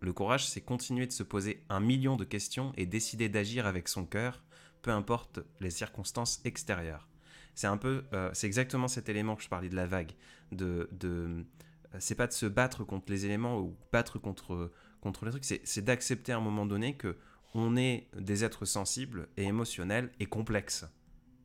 [0.01, 3.87] Le courage, c'est continuer de se poser un million de questions et décider d'agir avec
[3.87, 4.43] son cœur,
[4.81, 7.07] peu importe les circonstances extérieures.
[7.53, 10.13] C'est un peu, euh, c'est exactement cet élément que je parlais de la vague.
[10.51, 11.45] De, de,
[11.93, 15.45] euh, c'est pas de se battre contre les éléments ou battre contre contre les trucs.
[15.45, 17.17] C'est d'accepter à un moment donné que
[17.53, 20.85] on est des êtres sensibles et émotionnels et complexes.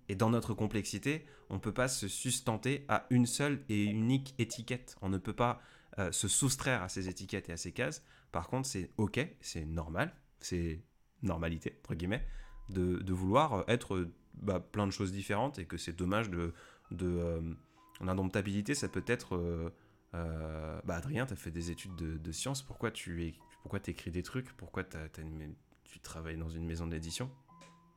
[0.08, 4.34] Et dans notre complexité, on ne peut pas se sustenter à une seule et unique
[4.38, 4.96] étiquette.
[5.02, 5.60] On ne peut pas
[5.98, 8.04] euh, se soustraire à ces étiquettes et à ces cases.
[8.30, 10.84] Par contre, c'est ok, c'est normal, c'est
[11.22, 12.24] normalité, entre guillemets,
[12.68, 16.52] de, vouloir être bah, plein de choses différentes et que c'est dommage de...
[16.90, 17.54] de euh,
[18.00, 19.36] indomptabilité, ça peut être...
[19.36, 19.72] Euh,
[20.14, 23.22] euh, bah Adrien, tu as fait des études de, de sciences, pourquoi tu
[23.66, 27.28] pourquoi écris des trucs Pourquoi tu travailles dans une maison d'édition?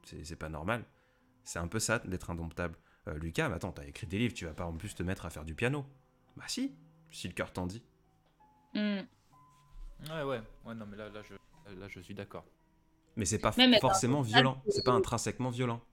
[0.04, 0.84] C'est pas normal.
[1.44, 2.76] C'est un peu ça d'être indomptable.
[3.06, 5.30] Lucas, mais attends, t'as écrit des livres, tu vas pas en plus te mettre à
[5.30, 5.86] faire du piano.
[6.36, 6.76] Bah si,
[7.12, 7.84] si le cœur t'en dit.
[8.74, 9.02] Hmm.
[10.10, 11.36] Ouais, ouais, ouais, non, mais là, là, je,
[11.76, 12.46] là, je suis d'accord.
[13.16, 15.84] Mais c'est pas forcément violent, c'est pas intrinsèquement violent.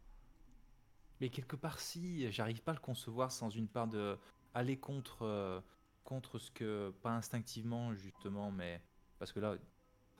[1.20, 4.16] Mais quelque part, si, j'arrive pas à le concevoir sans une part de
[4.54, 5.60] aller contre, euh,
[6.02, 8.80] contre ce que, pas instinctivement justement, mais
[9.18, 9.56] parce que là,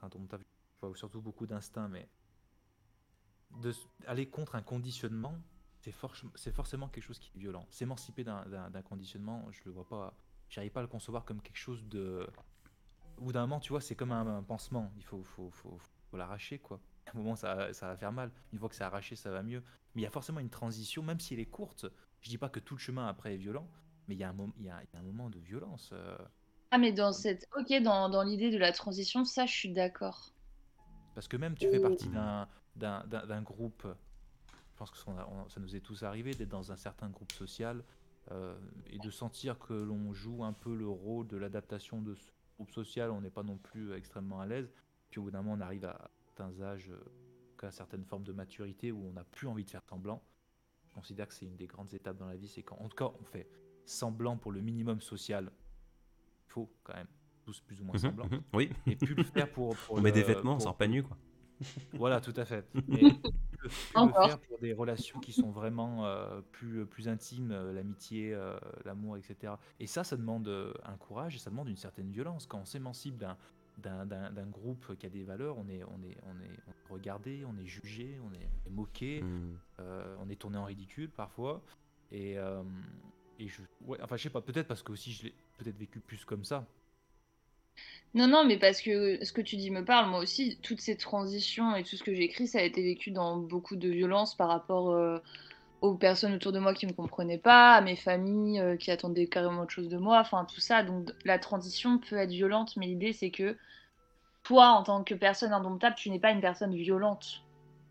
[0.02, 2.08] je vois surtout beaucoup d'instinct, mais
[4.06, 5.34] aller contre un conditionnement,
[5.80, 7.66] c'est forcément quelque chose qui est violent.
[7.70, 10.14] S'émanciper d'un conditionnement, je le vois pas,
[10.48, 12.26] j'arrive pas à le concevoir comme quelque chose de.
[13.18, 15.24] Au bout d'un moment, tu vois, c'est comme un, pansement, il faut,
[16.12, 16.80] l'arracher, quoi.
[17.06, 18.32] À un moment, ça, va faire mal.
[18.52, 19.62] Une fois que c'est arraché, ça va mieux.
[19.94, 21.86] Mais il y a forcément une transition, même si elle est courte.
[22.20, 23.70] Je dis pas que tout le chemin après est violent,
[24.08, 25.90] mais il y a un, moment, y un moment de violence.
[25.92, 26.18] Euh.
[26.70, 27.48] Ah, mais dans cette.
[27.56, 30.32] Ok, dans, dans l'idée de la transition, ça, je suis d'accord.
[31.14, 33.86] Parce que même tu fais partie d'un, d'un, groupe.
[33.86, 35.12] Je pense que ça,
[35.48, 37.82] ça nous est tous arrivé d'être dans un certain groupe social
[38.30, 38.54] euh,
[38.86, 42.70] et de sentir que l'on joue un peu le rôle de l'adaptation de ce groupe
[42.70, 43.10] social.
[43.10, 44.70] On n'est pas non plus extrêmement à l'aise.
[45.10, 46.98] Puis au bout d'un moment, on arrive à certains âges euh,
[47.58, 50.22] qu'à certaines formes de maturité où on n'a plus envie de faire semblant.
[50.88, 53.10] Je considère que c'est une des grandes étapes dans la vie, c'est qu'en tout cas
[53.20, 53.48] on fait
[53.84, 55.50] semblant pour le minimum social.
[56.56, 57.06] Il faut quand même
[57.44, 58.26] tous plus ou moins mhm, semblant.
[58.26, 58.70] Mhm, oui.
[58.86, 59.74] Et plus le faire pour.
[59.90, 61.16] on met des vêtements, on sort pas nu quoi.
[61.94, 62.66] Voilà, tout à fait.
[62.90, 63.10] Et
[63.64, 68.58] le faire pour des relations qui sont vraiment euh, plus, plus intimes, euh, l'amitié, euh,
[68.84, 69.54] l'amour, etc.
[69.80, 70.48] Et ça, ça demande
[70.84, 72.46] un courage et ça demande une certaine violence.
[72.46, 73.36] Quand on s'émancipe d'un
[73.78, 77.66] d'un groupe qui a des valeurs, on est, on est, on est, regardé, on est
[77.66, 79.58] jugé, on est, moqué, hmm.
[79.80, 81.62] euh, on est tourné en ridicule parfois.
[82.10, 82.62] Et, euh,
[83.38, 86.00] et je, ouais, enfin, je sais pas, peut-être parce que aussi je l'ai peut-être vécu
[86.00, 86.66] plus comme ça.
[88.14, 90.96] Non, non, mais parce que ce que tu dis me parle, moi aussi, toutes ces
[90.96, 94.48] transitions et tout ce que j'écris, ça a été vécu dans beaucoup de violence par
[94.48, 95.18] rapport euh,
[95.82, 99.26] aux personnes autour de moi qui me comprenaient pas, à mes familles euh, qui attendaient
[99.26, 100.82] carrément autre chose de moi, enfin tout ça.
[100.82, 103.56] Donc la transition peut être violente, mais l'idée c'est que
[104.42, 107.42] toi, en tant que personne indomptable, tu n'es pas une personne violente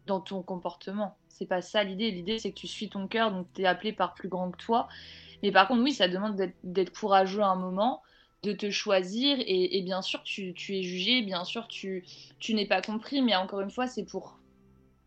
[0.07, 1.17] dans ton comportement.
[1.27, 2.11] C'est pas ça l'idée.
[2.11, 4.57] L'idée c'est que tu suis ton cœur, donc tu es appelé par plus grand que
[4.57, 4.87] toi.
[5.43, 8.01] Mais par contre, oui, ça demande d'être courageux à un moment,
[8.43, 12.03] de te choisir, et, bien sûr, tu, tu, es jugé, bien sûr, tu,
[12.39, 14.39] tu n'es pas compris, mais encore une fois, c'est pour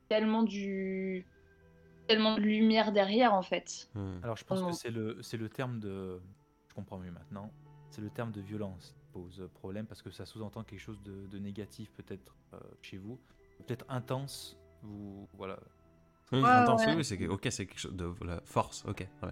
[0.09, 1.27] tellement du
[2.09, 3.89] tellement de lumière derrière en fait.
[3.95, 4.17] Hmm.
[4.23, 6.19] Alors je pense que c'est le, c'est le terme de...
[6.69, 7.53] Je comprends mieux maintenant.
[7.91, 11.39] C'est le terme de violence qui pose problème parce que ça sous-entend quelque chose de,
[11.39, 13.21] négatif peut-être euh, chez vous.
[13.59, 15.29] Peut-être intense, vous...
[15.35, 15.59] Voilà.
[16.33, 19.07] intense, oui, c'est ok, c'est quelque chose de la force, ok.
[19.23, 19.29] Ouais.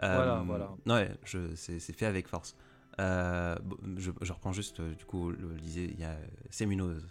[0.00, 0.74] Voilà, euh, voilà.
[0.86, 2.56] Ouais, je, c'est, c'est fait avec force.
[3.00, 3.56] Euh,
[3.96, 6.16] je, je, reprends juste, du coup, le lisez, il y a
[6.50, 7.06] Séminose,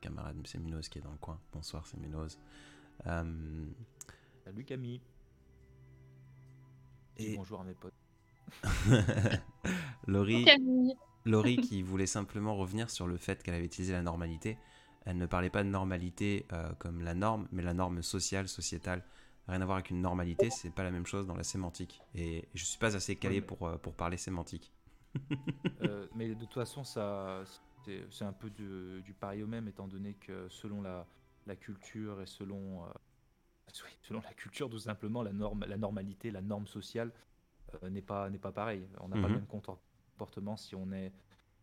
[0.00, 1.38] camarade Séminose qui est dans le coin.
[1.52, 2.38] Bonsoir Séminose.
[3.04, 5.00] Salut Camille.
[7.16, 7.94] Et bonjour à mes potes.
[10.06, 10.46] Laurie,
[11.24, 14.58] Laurie qui voulait simplement revenir sur le fait qu'elle avait utilisé la normalité.
[15.04, 19.04] Elle ne parlait pas de normalité euh, comme la norme, mais la norme sociale, sociétale.
[19.48, 22.00] Rien à voir avec une normalité, c'est pas la même chose dans la sémantique.
[22.14, 24.72] Et je suis pas assez calé pour, euh, pour parler sémantique.
[25.82, 27.42] Euh, mais de toute façon, ça,
[28.10, 31.06] c'est un peu du, du pareil au même, étant donné que selon la,
[31.46, 32.84] la culture et selon
[34.02, 37.12] selon la culture, tout simplement, la, norme, la normalité, la norme sociale
[37.82, 38.86] euh, n'est pas, pas pareil.
[39.00, 39.34] On n'a pas le mhm.
[39.34, 41.12] même comportement si on est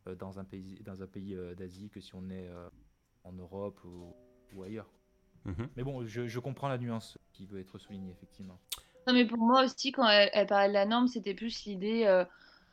[0.07, 2.49] euh, dans un pays, dans un pays euh, d'Asie que si on est
[3.23, 4.89] en Europe ou, ailleurs.
[5.45, 5.69] Mhm.
[5.75, 8.59] Mais bon, je, je, comprends la nuance qui veut être soulignée, effectivement.
[9.07, 12.23] Non, mais pour moi aussi, quand elle, parlait de la norme, c'était plus l'idée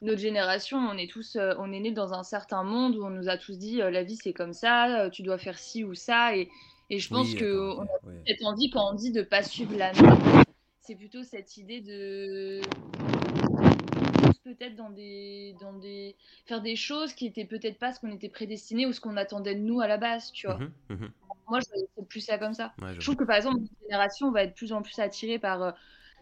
[0.02, 3.30] notre génération, on est tous, on est né dans un certain monde où on nous
[3.30, 6.50] a tous dit la vie c'est comme ça, tu dois faire ci ou ça, et,
[6.90, 7.86] et je pense qu'on a
[8.26, 10.44] cette envie, quand on dit de ne pas suivre la norme,
[10.80, 12.60] c'est plutôt cette idée de
[14.54, 18.28] peut-être dans des, dans des, faire des choses qui étaient peut-être pas ce qu'on était
[18.28, 20.58] prédestiné ou ce qu'on attendait de nous à la base, tu vois.
[20.58, 21.12] Mhm, mhm.
[21.48, 22.76] Moi, je c'est plus ça comme ça.
[22.80, 24.82] Ouais, je Je trouve que par exemple, notre génération, on va être de plus en
[24.82, 25.72] plus attiré par euh,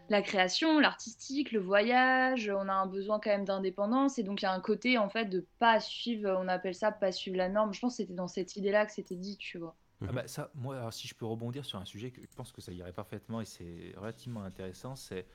[0.09, 2.49] la création, l'artistique, le voyage.
[2.49, 5.09] On a un besoin quand même d'indépendance et donc il y a un côté en
[5.09, 7.73] fait de pas suivre, on appelle ça pas suivre la norme.
[7.73, 9.77] Je pense que c'était dans cette idée-là que c'était dit, tu vois.
[10.07, 10.15] Ah Mhm.
[10.15, 12.61] bah ça, moi, alors, si je peux rebondir sur un sujet que je pense que
[12.61, 15.25] ça irait parfaitement et c'est relativement intéressant, c'est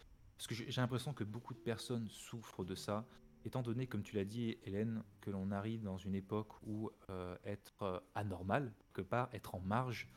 [0.40, 3.06] parce que j'ai l'impression que beaucoup de personnes souffrent de ça,
[3.44, 7.36] étant donné, comme tu l'as dit, Hélène, que l'on arrive dans une époque où euh,
[7.44, 10.08] être euh, anormal, quelque part, être en marge,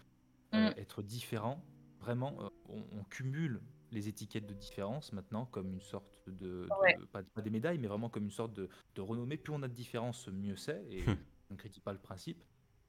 [0.54, 0.74] euh, Mm.
[0.80, 1.62] être différent,
[2.00, 3.60] vraiment, euh, on, on cumule
[3.92, 6.98] les étiquettes de différence maintenant comme une sorte de, de- Ouais.
[7.12, 9.36] pas, pas des médailles, mais vraiment comme une sorte de, de renommée.
[9.36, 11.16] Plus on a de différence, mieux c'est, et Hmm.
[11.50, 12.42] on ne critique pas le principe.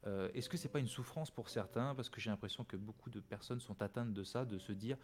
[0.07, 1.97] Euh, Est-ce que c'est pas une souffrance pour certains?
[1.97, 4.99] Parce que j'ai l'impression que beaucoup de personnes sont atteintes de ça, de se dire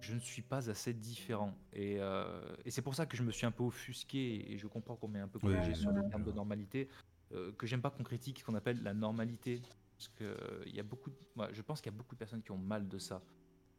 [0.00, 1.54] je ne suis pas assez différent.
[1.72, 4.66] Et, euh, et c'est pour ça que je me suis un peu offusqué, et je
[4.66, 6.88] comprends qu'on m'ait un peu corrigé sur le terme de normalité,
[7.32, 9.62] euh, que j'aime pas qu'on critique ce qu'on appelle la normalité.
[9.96, 12.14] Parce que euh, il y a beaucoup de- ouais, je pense qu'il y a beaucoup
[12.14, 13.24] de personnes qui ont mal de ça.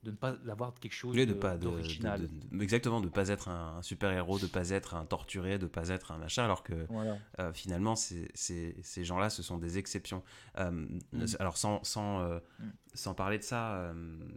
[0.01, 2.21] De ne pas avoir quelque chose Oui, de de- pas de, d'original.
[2.21, 5.67] de- de- exactement de pas être un, super héros de pas être un torturé de
[5.67, 7.17] pas être un machin alors que Voilà.
[7.39, 10.23] euh, finalement c'est- c'est- ces gens-là ce sont des exceptions
[10.57, 10.71] Euh,
[11.12, 11.25] Mm.
[11.39, 12.63] alors sans sans, euh, Mm.
[12.93, 13.91] sans parler de ça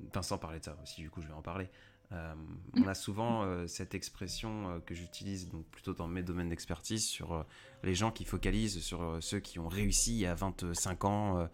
[0.09, 1.70] enfin sans parler de ça aussi du coup je vais en parler
[2.12, 2.35] euh,
[2.77, 7.05] on a souvent euh, cette expression euh, que j'utilise donc plutôt dans mes domaines d'expertise
[7.07, 7.44] sur
[7.83, 11.48] les gens qui focalisent sur ceux qui ont réussi à 25 ans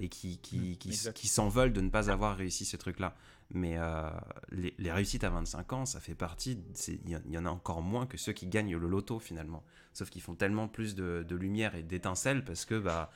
[0.00, 1.16] et qui, qui, Mm, qui, exact.
[1.16, 3.14] qui s'en veulent de ne pas avoir réussi ce truc-là.
[3.52, 3.76] Mais
[4.52, 6.58] les, les réussites à 25 ans, ça fait partie.
[6.88, 9.18] Il y, en- il y en a encore moins que ceux qui gagnent le loto
[9.18, 9.62] finalement.
[9.92, 13.10] Sauf qu'ils font tellement plus de, de lumière et d'étincelles parce que bah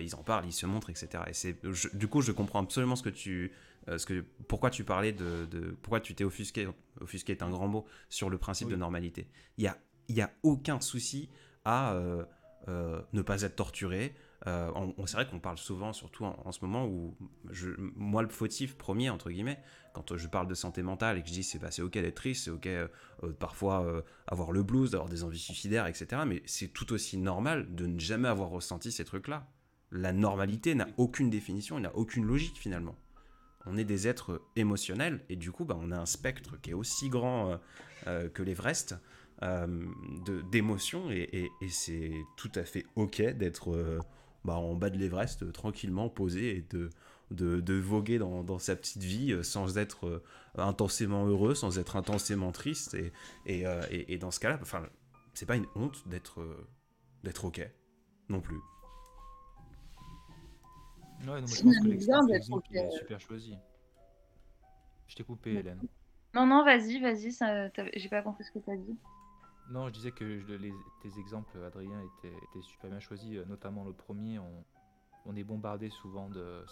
[0.00, 1.24] ils en parlent, ils se montrent, etc.
[1.26, 3.50] Et c'est je- du coup je comprends absolument ce que tu
[3.88, 6.68] euh, que pourquoi tu parlais de, de- pourquoi tu t'es offusqué
[7.00, 8.72] offusqué est un grand mot sur le principe Oui.
[8.74, 9.28] de normalité?
[9.56, 9.76] Il y a
[10.08, 11.28] il y a aucun souci
[11.64, 12.24] à euh,
[12.68, 14.14] euh, ne pas être torturé.
[14.46, 17.16] Euh, on- on- c'est vrai qu'on parle souvent, surtout en, en ce moment où
[17.50, 19.58] je, moi le fautif premier entre guillemets,
[19.94, 22.44] quand je parle de santé mentale et que je dis c'est bah, ok d'être triste,
[22.44, 22.68] c'est ok
[23.38, 26.22] parfois avoir le blues, d'avoir des envies suicidaires, etc.
[26.26, 29.46] Mais c'est tout aussi normal de ne jamais avoir ressenti ces trucs-là.
[29.90, 32.94] La normalité n'a aucune définition, n'a aucune logique finalement.
[33.66, 36.74] On est des êtres émotionnels et du coup bah, on a un spectre qui est
[36.74, 37.56] aussi grand euh,
[38.06, 38.96] euh, que l'Everest
[39.42, 39.86] euh,
[40.50, 43.98] d'émotions et, c'est tout à fait ok d'être euh,
[44.44, 49.36] bah, en bas de l'Everest tranquillement posé et de, voguer dans, dans sa petite vie
[49.42, 50.22] sans être
[50.56, 53.12] intensément heureux, sans être intensément triste et,
[53.46, 54.86] et, et- dans ce cas-là, enfin,
[55.34, 56.40] c'est pas une honte d'être
[57.22, 57.68] d'être ok
[58.28, 58.58] non plus.
[61.20, 63.58] Ouais, non, mais je pense que est super choisi.
[65.06, 65.80] Je t'ai coupé, Hélène.
[66.34, 68.96] Non, non, vas-y, vas-y, ça- j'ai pas compris ce que t'as dit.
[69.70, 73.44] Non, je disais que je- les- tes exemples, Adrien, étaient, étaient super bien choisis, euh,
[73.46, 74.38] notamment le premier.
[74.38, 74.64] On,
[75.26, 76.64] on est bombardé souvent de.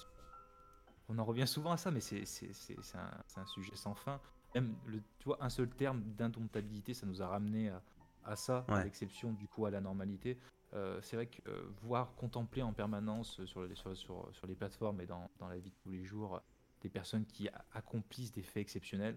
[1.08, 4.20] On en revient souvent à ça, mais c'est c'est- c'est- c'est un, sujet sans fin.
[4.54, 7.82] Même, le, tu vois, un seul terme d'indomptabilité, ça nous a ramené à,
[8.24, 10.38] à ça, à l'exception du coup à la normalité.
[10.76, 14.54] Euh, c'est vrai que euh, voir, contempler en permanence sur les, sur, sur- sur les
[14.54, 16.40] plateformes et dans, dans la vie de tous les jours euh,
[16.82, 19.16] des personnes qui accomplissent des faits exceptionnels,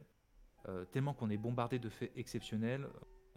[0.69, 2.87] euh, tellement qu'on est bombardé de faits exceptionnels,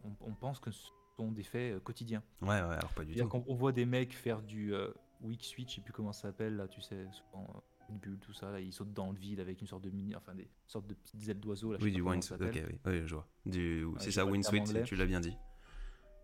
[0.05, 2.23] on, on pense que ce sont des faits quotidiens.
[2.43, 3.29] Ouais, ouais, alors pas du tout.
[3.49, 4.73] on voit des mecs faire du
[5.21, 8.33] weak switch, je sais plus comment ça s'appelle, là, tu sais, souvent, une bulle, tout
[8.33, 10.87] ça, là, ils sautent dans le vide avec une sorte de mini, enfin des sortes
[10.87, 13.27] de petites ailes d'oiseau, Oui, du ça ok, oui, oui, je vois.
[13.45, 14.25] Du, c'est ça,
[14.71, 14.83] anglais.
[14.85, 15.37] tu l'as bien dit.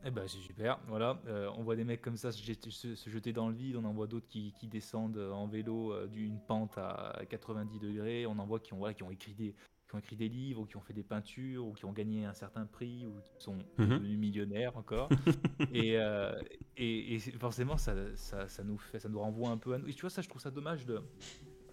[0.04, 1.20] Eh ben c'est super, voilà.
[1.26, 3.76] Euh, on voit des mecs comme ça se jeter, se- se jeter dans le vide,
[3.76, 7.80] on en voit d'autres qui, qui descendent euh, en vélo euh, d'une pente à 90
[7.80, 9.54] degrés, on en voit qui ont, voilà, qui ont écrit des
[9.88, 12.26] qui ont écrit des livres, ou qui ont fait des peintures, ou qui ont gagné
[12.26, 13.88] un certain prix, ou qui sont Mhm.
[13.88, 15.08] devenus millionnaires encore.
[15.72, 16.38] et, euh,
[16.76, 19.78] et, et c'est- forcément, ça, ça, ça nous fait, ça nous renvoie un peu à
[19.78, 19.88] nous.
[19.88, 21.00] Et tu vois, ça, je trouve ça dommage de.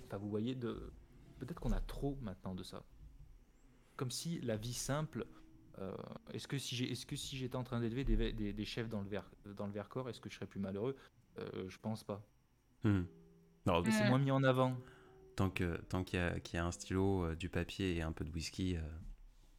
[0.08, 0.94] Enfin, vous voyez, de.
[1.40, 2.84] Peut-être qu'on a trop maintenant de ça.
[3.98, 5.26] Comme si la vie simple.
[5.80, 5.94] Euh,
[6.34, 8.88] est-ce que si j'ai, est-ce que si j'étais en train d'élever des, des, des chefs
[8.90, 9.24] dans le ver,
[9.58, 10.96] dans le Vercors, est-ce que je serais plus malheureux?
[11.40, 12.22] Euh, Je pense pas.
[12.84, 13.02] Hmm.
[13.68, 14.78] Mais c'est moins mis en avant.
[15.36, 18.02] tant que tant qu'il y, a- qu'il y a un stylo, euh, du papier et
[18.04, 18.80] un peu de whisky, euh,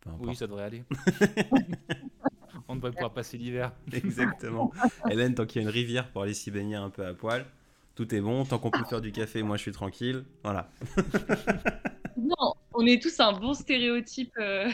[0.01, 0.29] peu importe.
[0.29, 0.85] Oui, ça devrait aller.
[2.69, 3.73] On devrait pouvoir passer l'hiver.
[3.93, 4.73] Exactement.
[5.11, 7.45] Hélène, tant qu'il y a une rivière pour aller s'y baigner un peu à poil,
[7.95, 8.45] tout est bon.
[8.45, 10.25] Tant qu'on peut faire du café, moi je suis tranquille.
[10.43, 10.71] Voilà.
[12.17, 14.33] Non, on est tous un bon stéréotype.
[14.39, 14.71] euh,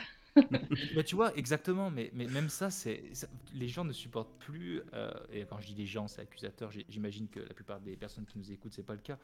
[0.94, 4.82] Mais tu vois, exactement, mais, mais même ça, c'est ça- les gens ne supportent plus,
[4.92, 7.96] euh, et quand je dis les gens, c'est accusateur, j'ai- j'imagine que la plupart des
[7.96, 9.18] personnes qui nous écoutent, c'est pas le cas,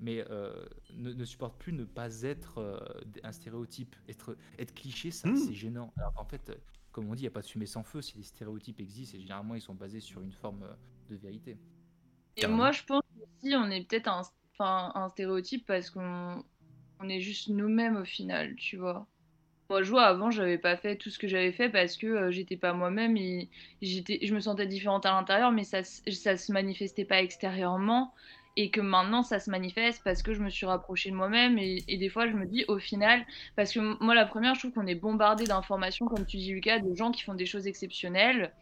[0.00, 2.78] mais euh, ne, ne supportent plus ne pas être euh,
[3.22, 5.36] un stéréotype, être, être cliché, ça Mm.
[5.36, 5.92] c'est gênant.
[5.96, 6.52] Alors en fait,
[6.92, 8.02] comme on dit, il n'y a pas de fumée sans feu.
[8.02, 10.74] Si les stéréotypes existent, et généralement, ils sont basés sur une forme euh,
[11.10, 11.58] de vérité.
[12.36, 12.58] Et Carrément.
[12.58, 13.02] moi, je pense
[13.42, 14.22] aussi, on est peut-être un,
[14.54, 16.44] enfin, un stéréotype parce qu'on
[17.00, 19.06] on est juste nous-mêmes au final, tu vois.
[19.70, 22.30] Moi, je vois, avant, j'avais pas fait tout ce que j'avais fait parce que euh,
[22.30, 23.48] j'étais pas moi-même et
[23.80, 28.12] je me sentais différente à l'intérieur, mais ça, ça se manifestait pas extérieurement.
[28.56, 31.58] Et que maintenant, ça se manifeste parce que je me suis rapprochée de moi-même.
[31.58, 34.72] Et, des fois, je me dis, au final, parce que moi, la première, je trouve
[34.72, 38.52] qu'on est bombardé d'informations, comme tu dis, Lucas, de gens qui font des choses exceptionnelles.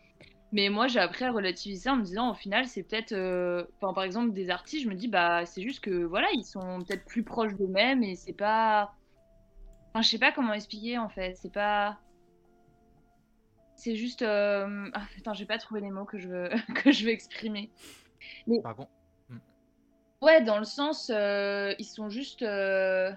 [0.53, 4.03] Mais moi, j'ai appris à relativiser en me disant, au final, c'est peut-être, euh, par
[4.03, 7.23] exemple, des artistes, je me dis, bah, c'est juste que, voilà, ils sont peut-être plus
[7.23, 8.95] proches d'eux-mêmes et c'est pas.
[9.95, 11.37] Enfin, je sais pas comment expliquer, en fait.
[11.37, 11.99] C'est pas.
[13.77, 14.23] C'est juste.
[14.23, 16.49] euh, Ah, putain, j'ai pas trouvé les mots que je veux,
[16.83, 17.71] que je veux exprimer.
[18.63, 18.91] Par contre,
[20.23, 22.43] Ouais, dans le sens, euh, ils sont juste.
[22.43, 23.13] euh,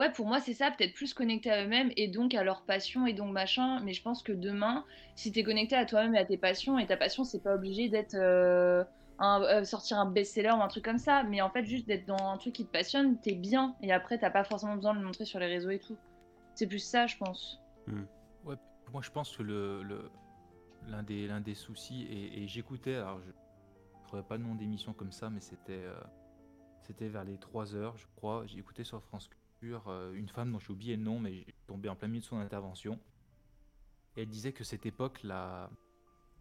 [0.00, 3.06] Ouais, pour moi, c'est ça, peut-être plus connectés à eux-mêmes et donc à leur passion
[3.06, 3.80] et donc machin.
[3.80, 4.84] Mais je pense que demain,
[5.16, 7.88] si t'es connecté à toi-même et à tes passions, et ta passion, c'est pas obligé
[7.88, 8.14] d'être
[9.18, 12.06] un, euh, sortir un best-seller ou un truc comme ça, mais en fait, juste d'être
[12.06, 13.76] dans un truc qui te passionne, t'es bien.
[13.82, 15.96] Et après, t'as pas forcément besoin de le montrer sur les réseaux et tout.
[16.54, 17.60] C'est plus ça, je pense.
[18.44, 18.56] Ouais,
[18.92, 20.10] moi je pense que le,
[20.86, 24.54] l'un des, l'un des soucis, et, et j'écoutais, alors je ne trouvais pas le nom
[24.54, 25.98] d'émission comme ça, mais c'était, euh,
[26.82, 28.44] c'était vers les 3 heures, je crois.
[28.56, 29.38] Écouté sur France Culture
[29.88, 32.26] euh, une femme dont j'ai oublié le nom, mais j'ai tombé en plein milieu de
[32.26, 32.98] son intervention.
[34.16, 35.70] Et elle disait que cette époque la,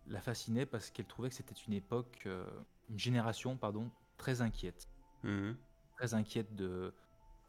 [0.07, 2.45] la fascinait parce qu'elle trouvait que c'était une époque, euh,
[2.89, 4.87] une génération, pardon, très inquiète
[5.23, 5.57] Mhm.
[5.97, 6.93] très inquiète de,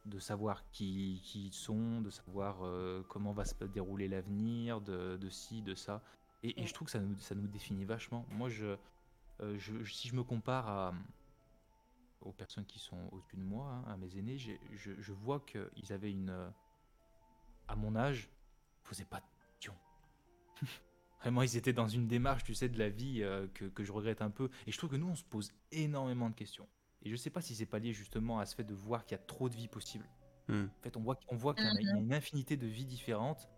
[0.06, 5.16] de savoir qui, qui ils sont, de savoir euh, comment va se dérouler l'avenir, de,
[5.18, 6.02] de ci, de ça.
[6.42, 8.24] Et, et je trouve que ça nous, ça nous définit vachement.
[8.30, 8.76] Moi, je,
[9.40, 10.94] euh, je- si je me compare à,
[12.22, 14.52] aux personnes qui sont au-dessus de moi, hein, à mes aînés, je,
[14.98, 16.50] je vois qu'ils avaient une...
[17.68, 18.30] à mon âge,
[18.84, 19.26] ils faisaient pas de.
[21.20, 23.90] Vraiment, ils étaient dans une démarche, tu sais, de la vie euh, que, que je
[23.92, 24.50] regrette un peu.
[24.66, 26.66] Et je trouve que nous, on se pose énormément de questions.
[27.02, 29.16] Et je sais pas si c'est pas lié justement à ce fait de voir qu'il
[29.16, 30.08] y a trop de vies possibles.
[30.48, 30.66] Hmm.
[30.78, 32.86] En fait, on voit, on voit qu'il y, a- y a une infinité de vies
[32.86, 33.48] différentes.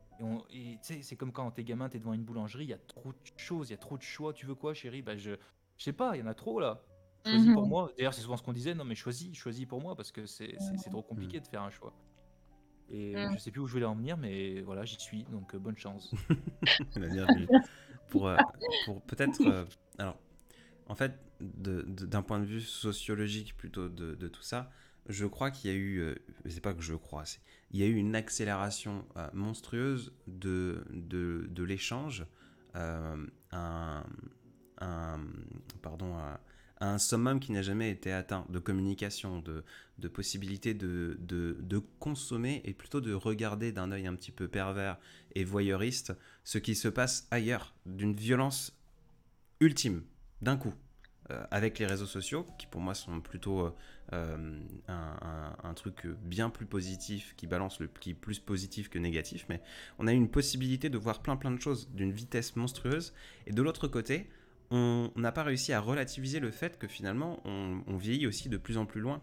[0.51, 3.19] Et, c'est comme quand t'es gamin, t'es devant une boulangerie, il y a trop de
[3.39, 4.35] choses, il y a trop de choix.
[4.35, 5.01] Tu veux quoi, chérie?
[5.01, 5.31] Bah, je,
[5.79, 6.83] je sais pas, il y en a trop là.
[7.27, 7.55] Choisis Mhm.
[7.55, 7.91] pour moi.
[7.97, 8.75] D'ailleurs, c'est souvent ce qu'on disait.
[8.75, 11.63] Non, mais choisis, choisis pour moi parce que c'est c'est- c'est trop compliqué de faire
[11.63, 11.93] un choix.
[12.91, 13.31] Et Mhm.
[13.31, 15.25] je sais plus où je voulais en venir, mais voilà, j'y suis.
[15.25, 16.13] Donc, euh, bonne chance.
[16.97, 17.49] La bienvenue.
[18.09, 18.41] pour, euh,
[18.85, 19.47] pour peut-être.
[19.49, 19.65] euh,
[19.99, 20.19] alors,
[20.89, 24.71] en fait, d'un point de vue sociologique plutôt de, de tout ça,
[25.09, 25.99] je crois qu'il y a eu.
[26.01, 26.15] euh,
[26.49, 27.41] c'est pas que je crois, c'est.
[27.73, 32.27] Il y a eu une accélération euh, monstrueuse de, de, de l'échange,
[32.77, 34.05] euh, un,
[34.81, 35.21] un-
[35.83, 36.39] pardon, un,
[36.81, 39.65] un summum qui n'a jamais été atteint de communication, de,
[39.99, 44.49] de possibilité de, de, de consommer et plutôt de regarder d'un œil un petit peu
[44.49, 44.99] pervers
[45.35, 46.15] et voyeuriste
[46.45, 48.77] ce qui se passe ailleurs, d'une violence
[49.61, 50.03] ultime,
[50.41, 50.73] d'un coup,
[51.31, 53.71] euh, avec les réseaux sociaux, qui pour moi sont plutôt euh,
[54.15, 59.45] euh, un, un- truc bien plus positif, qui balance le qui plus positif que négatif,
[59.49, 59.63] mais
[59.99, 63.13] on a une possibilité de voir plein plein de choses d'une vitesse monstrueuse,
[63.47, 64.29] et de l'autre côté,
[64.71, 68.57] on n'a pas réussi à relativiser le fait que finalement, on, on vieillit aussi de
[68.57, 69.21] plus en plus loin.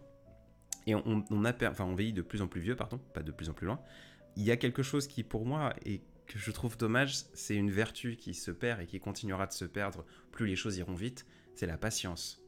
[0.88, 3.24] Et on, on a per- enfin, on vieillit de plus en plus vieux, pardon, pas
[3.24, 3.80] de plus en plus loin.
[4.36, 7.72] Il y a quelque chose qui, pour moi, et que je trouve dommage, c'est une
[7.72, 11.26] vertu qui se perd et qui continuera de se perdre plus les choses iront vite,
[11.56, 12.42] c'est la patience.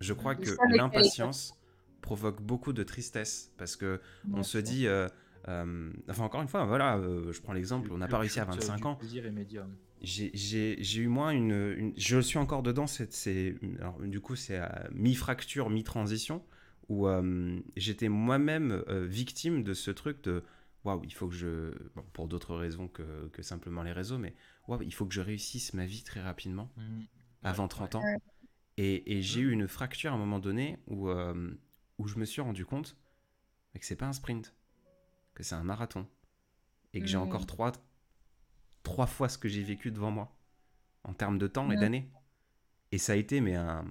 [0.00, 1.54] Je crois que l'impatience
[2.02, 4.00] provoque beaucoup de tristesse parce que
[4.32, 5.08] on se dit, euh,
[5.48, 8.44] euh, enfin encore une fois, voilà, euh, je prends l'exemple, on n'a pas réussi à
[8.44, 8.94] culte 25 du ans.
[8.96, 9.74] plaisir est médium.
[10.04, 13.56] J'ai- J'ai j'ai eu moins une, une- Je suis encore dedans, c'est...
[14.02, 16.44] du coup, c'est à mi-fracture, mi-transition,
[16.88, 20.44] où euh, j'étais moi-même euh, victime de ce truc de...
[20.84, 21.72] Waouh, il faut que je...
[21.96, 24.34] bon, pour d'autres raisons que, que simplement les réseaux, mais
[24.68, 27.06] waouh, il faut que je réussisse ma vie très rapidement, Mhm.
[27.42, 27.98] avant Ouais, 30 ouais.
[28.00, 28.02] ans.
[28.78, 31.52] Et, et j'ai eu une fracture à un moment donné où, euh,
[31.98, 32.96] où je me suis rendu compte
[33.80, 34.54] que c'est pas un sprint,
[35.34, 36.06] que c'est un marathon.
[36.94, 37.22] Et que j'ai Mhm.
[37.22, 37.72] encore trois,
[38.84, 40.36] trois fois ce que j'ai vécu devant moi,
[41.02, 42.08] en termes de temps et d'années.
[42.92, 43.84] Et ça a été, mais un.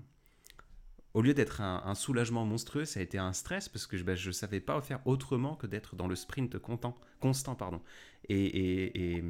[1.14, 4.04] Au lieu d'être un, un soulagement monstrueux, ça a été un stress parce que je
[4.28, 6.98] ne savais pas faire autrement que d'être dans le sprint constant.
[7.20, 7.82] constant pardon.
[8.30, 9.24] Et, et, et,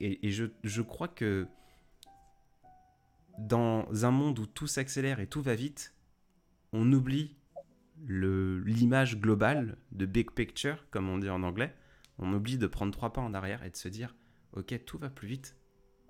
[0.00, 1.46] et- et je, je crois que
[3.38, 5.94] dans un monde où tout s'accélère et tout va vite,
[6.72, 7.36] on oublie
[8.04, 11.74] le- l'image globale de big picture, comme on dit en anglais.
[12.18, 14.16] On oublie de prendre trois pas en arrière et de se dire,
[14.52, 15.56] ok, tout va plus vite,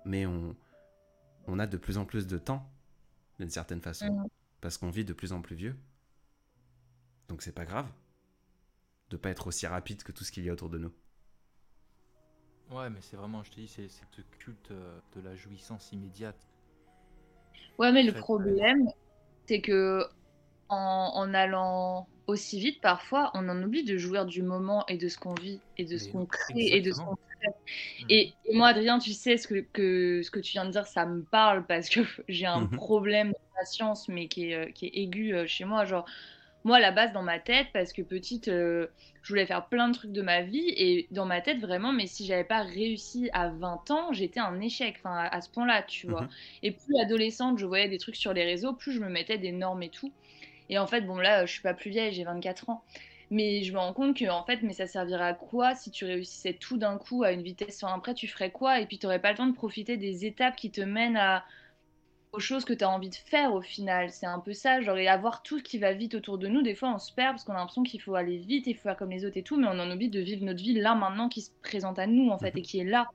[0.05, 0.55] mais on,
[1.47, 2.71] on a de plus en plus de temps,
[3.39, 4.27] d'une certaine façon, Mhm.
[4.61, 5.77] parce qu'on vit de plus en plus vieux.
[7.29, 7.89] Donc c'est pas grave
[9.11, 10.93] de pas être aussi rapide que tout ce qu'il y a autour de nous.
[12.71, 15.91] Ouais, mais c'est vraiment, je te dis, c'est c'est ce culte euh, de la jouissance
[15.91, 16.47] immédiate.
[17.79, 18.87] Ouais, mais le problème,
[19.47, 20.03] c'est que
[20.69, 25.07] en, en allant aussi vite, parfois, on en oublie de jouir du moment et de
[25.09, 27.21] ce qu'on vit et de ce qu'on crée et de ce qu'on fait.
[27.23, 27.28] Mm.
[28.09, 30.87] Et, et moi, Adrien, tu sais, ce que, que, ce que tu viens de dire,
[30.87, 32.67] ça me parle parce que j'ai un Mhm.
[32.67, 35.85] problème de patience, mais qui est, euh, qui est aigu euh, chez moi.
[35.85, 36.05] Genre,
[36.65, 38.87] moi, à la base, dans ma tête, parce que petite, euh,
[39.23, 42.07] je voulais faire plein de trucs de ma vie, et dans ma tête, vraiment, mais
[42.07, 45.83] si j'avais pas réussi à 20 ans, j'étais un échec, enfin, à, à ce point-là,
[45.83, 46.27] tu vois.
[46.27, 46.33] Mhm.
[46.63, 49.51] Et plus adolescente, je voyais des trucs sur les réseaux, plus je me mettais des
[49.53, 50.13] normes et tout.
[50.69, 52.83] Et en fait, bon, là, je suis pas plus vieille, j'ai 24 ans.
[53.31, 56.05] Mais je me rends compte que, en fait, mais ça servirait à quoi si tu
[56.05, 58.79] réussissais tout d'un coup à une vitesse sans après, tu ferais quoi?
[58.79, 61.43] Et puis, t'aurais pas le temps de profiter des étapes qui te mènent à,
[62.31, 64.11] aux choses que tu as envie de faire au final.
[64.11, 66.61] C'est un peu ça, genre, et avoir tout ce qui va vite autour de nous,
[66.61, 68.83] des fois on se perd parce qu'on a l'impression qu'il faut aller vite, il faut
[68.83, 70.95] faire comme les autres et tout, mais on en oublie de vivre notre vie là
[70.95, 73.09] maintenant qui se présente à nous en fait et qui est là.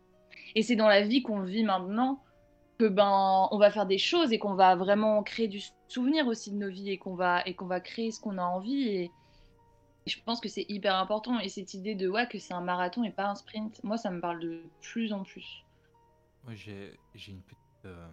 [0.54, 2.22] Et c'est dans la vie qu'on vit maintenant
[2.78, 6.50] que ben on va faire des choses et qu'on va vraiment créer du souvenir aussi
[6.50, 9.10] de nos vies et qu'on va et qu'on va créer ce qu'on a envie
[10.07, 13.05] je pense que c'est hyper important et cette idée de ouais que c'est un marathon
[13.05, 15.64] et pas un sprint, moi ça me parle de plus en plus.
[16.44, 18.09] Moi, j'ai j'ai une petite, euh,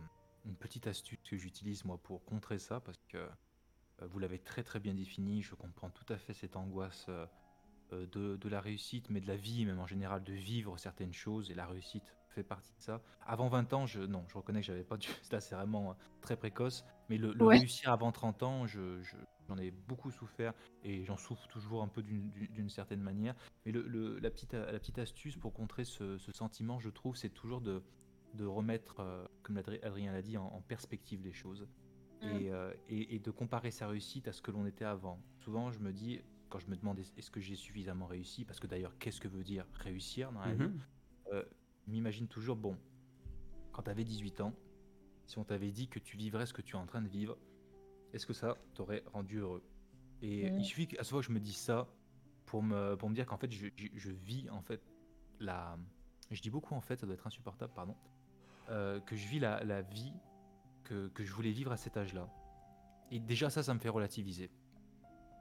[0.46, 4.64] une petite astuce que j'utilise moi pour contrer ça parce que euh, vous l'avez très
[4.64, 5.42] très bien défini.
[5.44, 7.28] Je comprends tout à fait cette angoisse euh,
[7.92, 11.52] de, de la réussite, mais de la vie même en général, de vivre certaines choses
[11.52, 13.02] et la réussite fait partie de ça.
[13.26, 15.10] Avant 20 ans, je, non, je reconnais que j'avais pas du.
[15.32, 17.58] Là, c'est vraiment très précoce, mais le, le Ouais.
[17.58, 19.18] réussir avant 30 ans, je, je-
[19.52, 23.36] j'en ai beaucoup souffert et j'en souffre toujours un peu d'une- certaine manière.
[23.66, 27.18] Mais le, le- la, petite, la petite astuce pour contrer ce, ce sentiment, je trouve,
[27.18, 27.84] c'est toujours de,
[28.36, 31.68] de remettre, euh, comme Adrien l'a dit, en, en perspective les choses
[32.24, 32.28] Mm.
[32.28, 35.20] et, euh, et- et de comparer sa réussite à ce que l'on était avant.
[35.40, 38.60] Souvent, je me dis, quand je me demande est- est-ce que j'ai suffisamment réussi, parce
[38.60, 40.64] que d'ailleurs, qu'est-ce que veut dire réussir dans la vie?
[40.66, 40.80] Mhm.
[41.34, 41.44] euh,
[41.88, 42.78] je m'imagine toujours, bon,
[43.72, 44.54] quand tu avais 18 ans,
[45.26, 47.38] si on t'avait dit que tu vivrais ce que tu es en train de vivre,
[48.14, 49.64] est-ce que ça t'aurait rendu heureux?
[50.22, 51.88] Et il suffit qu'à chaque fois je me dise ça
[52.46, 54.82] pour me, pour me dire qu'en fait, je, je- je vis en fait
[55.40, 55.78] la.
[56.30, 57.96] Je dis beaucoup en fait, ça doit être insupportable, pardon.
[58.70, 60.14] euh, que je vis la, la vie
[60.84, 62.30] que, que je voulais vivre à cet âge-là.
[63.10, 64.50] Et déjà, ça, ça me fait relativiser.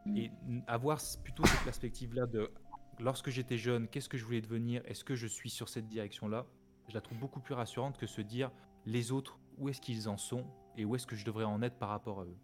[0.06, 0.16] Mm.
[0.16, 0.30] Et
[0.66, 2.50] avoir plutôt cette perspective-là de
[2.98, 4.82] lorsque j'étais jeune, qu'est-ce que je voulais devenir?
[4.86, 6.46] Est-ce que je suis sur cette direction-là?
[6.88, 8.50] Je la trouve beaucoup plus rassurante que se dire
[8.86, 10.44] les autres, où est-ce qu'ils en sont?
[10.76, 12.36] Et où est-ce que je devrais en être par rapport à eux?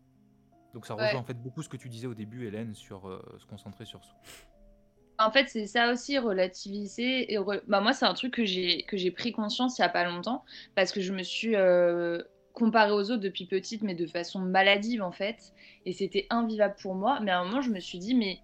[0.77, 1.17] Donc ça rejoint Ouais.
[1.17, 4.05] en fait beaucoup ce que tu disais au début, Hélène, sur euh, se concentrer sur
[4.05, 4.15] soi.
[5.19, 7.33] En fait, c'est ça aussi, relativiser.
[7.33, 9.85] Et re- bah, moi, c'est un truc que j'ai que j'ai pris conscience il y
[9.87, 12.23] a pas longtemps, parce que je me suis euh,
[12.53, 15.55] comparée aux autres depuis petite, mais de façon maladive, en fait.
[15.87, 17.21] Et c'était invivable pour moi.
[17.23, 18.41] Mais à un moment, je me suis dit, mais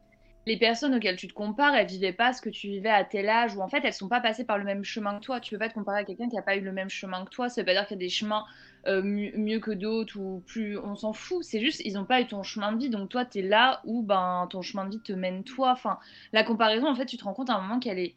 [0.47, 3.29] les personnes auxquelles tu te compares, elles vivaient pas ce que tu vivais à tel
[3.29, 5.41] âge, ou en fait, elles sont pas passées par le même chemin que toi.
[5.41, 7.31] Tu peux pas te comparer à quelqu'un qui a pas eu le même chemin que
[7.31, 7.51] toi.
[7.51, 8.47] Ça veut pas dire qu'il y a des chemins
[8.87, 10.79] euh, mieux, que d'autres ou plus.
[10.79, 11.45] On s'en fout.
[11.45, 12.91] C'est juste, ils ont pas eu ton chemin de vie.
[12.91, 15.73] Donc toi, tu es là où ben, ton chemin de vie te mène toi.
[15.73, 15.99] Enfin,
[16.33, 18.17] la comparaison, en fait, tu te rends compte à un moment qu'elle est,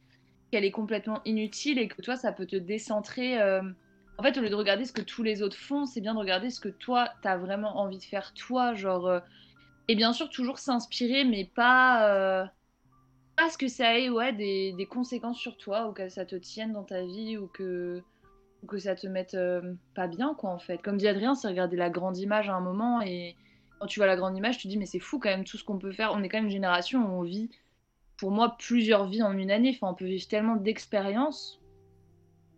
[0.51, 3.41] qu'elle est complètement inutile et que toi, ça peut te décentrer.
[3.41, 3.61] euh,
[4.17, 6.19] En fait, au lieu de regarder ce que tous les autres font, c'est bien de
[6.19, 8.73] regarder ce que toi, t'as vraiment envie de faire toi.
[8.75, 9.19] Genre, euh,
[9.87, 12.09] Et bien sûr, toujours s'inspirer, mais pas,
[12.43, 12.45] euh,
[13.35, 16.35] pas ce que ça ait ouais, des, des conséquences sur toi ou que ça te
[16.35, 18.03] tienne dans ta vie ou que,
[18.65, 20.81] que ça te mette euh, pas bien, quoi, en fait.
[20.81, 23.35] Comme dit Adrien, c'est regarder la grande image à un moment et
[23.79, 25.57] quand tu vois la grande image, tu te dis, mais c'est fou quand même tout
[25.57, 26.11] ce qu'on peut faire.
[26.13, 27.49] On est quand même une génération où on vit
[28.17, 29.71] pour moi, plusieurs vies en une année.
[29.75, 31.61] Enfin, on peut vivre tellement d'expériences,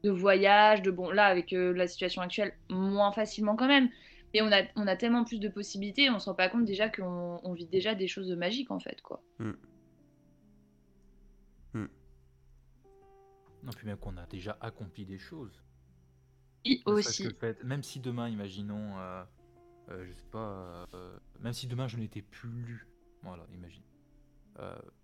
[0.04, 3.90] de voyages, de bon, là, avec euh, la situation actuelle, moins facilement quand même.
[4.34, 6.66] Mais on a, on a tellement plus de possibilités, et on se rend pas compte
[6.66, 9.24] déjà qu'on on vit déjà des choses magiques en fait, quoi.
[13.64, 15.62] Non, puis même qu'on a déjà accompli des choses.
[16.86, 17.24] Aussi.
[17.64, 19.24] même si demain, imaginons, euh,
[19.90, 22.88] euh, je sais pas, euh, même si demain je n'étais plus lu,
[23.24, 23.84] voilà, imagine.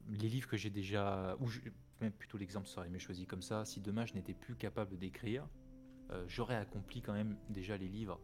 [0.09, 1.59] Les livres que j'ai déjà, ou je-
[2.01, 5.47] même plutôt l'exemple serait mieux choisi comme ça, si demain je n'étais plus capable d'écrire,
[6.27, 8.19] j'aurais accompli quand même déjà les livres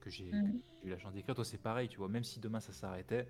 [0.00, 0.36] que j'ai que
[0.82, 1.34] j'ai eu la chance d'écrire.
[1.34, 3.28] Toi, c'est pareil, tu vois, même si demain ça s'arrêtait,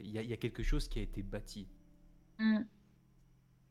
[0.00, 1.68] il y, a- il y a quelque chose qui a été bâti.
[2.38, 2.62] Mm.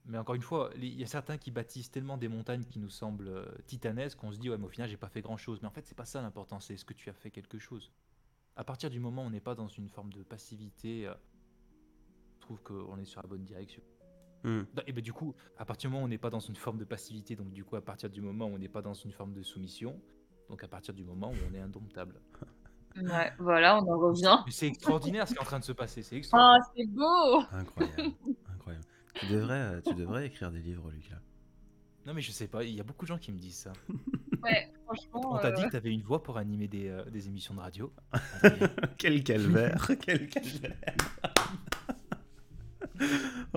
[0.05, 2.89] Mais encore une fois, il y a certains qui bâtissent tellement des montagnes qui nous
[2.89, 5.59] semblent euh, titanesques qu'on se dit, ouais, mais au final, j'ai pas fait grand chose.
[5.61, 7.91] Mais en fait, c'est pas ça l'important, c'est est-ce que tu as fait quelque chose.
[8.55, 11.13] À partir du moment où on n'est pas dans une forme de passivité, euh,
[12.35, 13.81] je trouve qu'on est sur la bonne direction.
[14.43, 14.63] Hmm.
[14.87, 16.77] Et ben du coup, à partir du moment où on n'est pas dans une forme
[16.77, 19.13] de passivité, donc du coup, à partir du moment où on n'est pas dans une
[19.13, 19.97] forme de soumission,
[20.49, 22.19] donc à partir du moment où on est indomptable.
[22.95, 24.37] Ouais, voilà, on en revient.
[24.51, 26.67] C'est extraordinaire ce qui est en train de se passer, c'est Oh, extraordinaire.
[26.77, 28.15] c'est beau Incroyable.
[29.15, 31.19] Tu devrais, euh, tu devrais écrire des livres, Lucas.
[32.05, 33.73] Non, mais je sais pas, il y a beaucoup de gens qui me disent ça.
[34.43, 35.35] Ouais, franchement.
[35.35, 37.61] On t'a dit euh, que t'avais une voix pour animer des, euh, des émissions de
[37.61, 37.93] radio.
[38.97, 40.75] Quel calvaire, quel calvaire.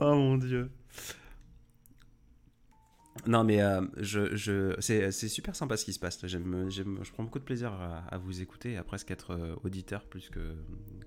[0.00, 0.70] oh mon dieu.
[3.26, 6.24] Non mais euh, je, je, c'est, c'est super sympa ce qui se passe.
[6.24, 10.04] J'aime, j'aime, je prends beaucoup de plaisir à, à vous écouter, à presque être auditeur
[10.04, 10.54] plus que,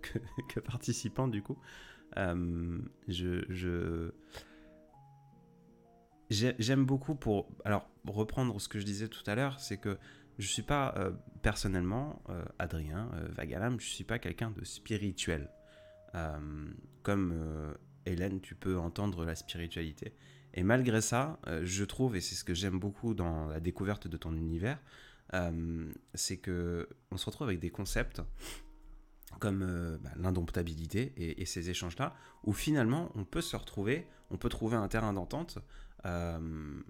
[0.02, 0.20] que,
[0.50, 1.58] que participant du coup.
[2.18, 4.12] Euh, je, je,
[6.30, 7.50] j'ai- j'aime beaucoup pour...
[7.66, 9.98] Alors, reprendre ce que je disais tout à l'heure, c'est que
[10.38, 15.50] je suis pas euh, personnellement, euh, Adrien Vagalam, je suis pas quelqu'un de spirituel.
[17.04, 17.76] Comme
[18.08, 20.16] Hélène, tu peux entendre la spiritualité.
[20.56, 24.18] Et malgré ça, je trouve, et c'est ce que j'aime beaucoup dans la découverte de
[24.18, 24.80] ton univers,
[26.16, 28.24] c'est que on se retrouve avec des concepts
[29.38, 34.50] comme euh, bah, l'indomptabilité et, ces échanges-là, où finalement on peut se retrouver, on peut
[34.50, 35.60] trouver un terrain d'entente,
[36.06, 36.40] euh,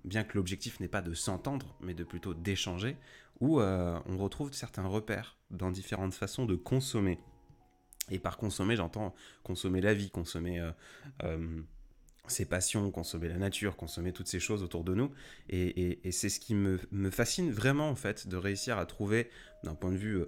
[0.06, 2.96] bien que l'objectif n'est pas de s'entendre, mais de plutôt d'échanger,
[3.40, 7.20] où euh, on retrouve certains repères dans différentes façons de consommer.
[8.12, 9.14] Et par consommer, j'entends
[9.44, 10.68] consommer la vie, consommer
[12.28, 15.12] ses passions, consommer la nature, consommer toutes ces choses autour de nous.
[15.48, 16.80] Et, c'est ce qui me,
[17.12, 19.30] fascine vraiment, en fait, de réussir à trouver,
[19.64, 20.26] d'un point de vue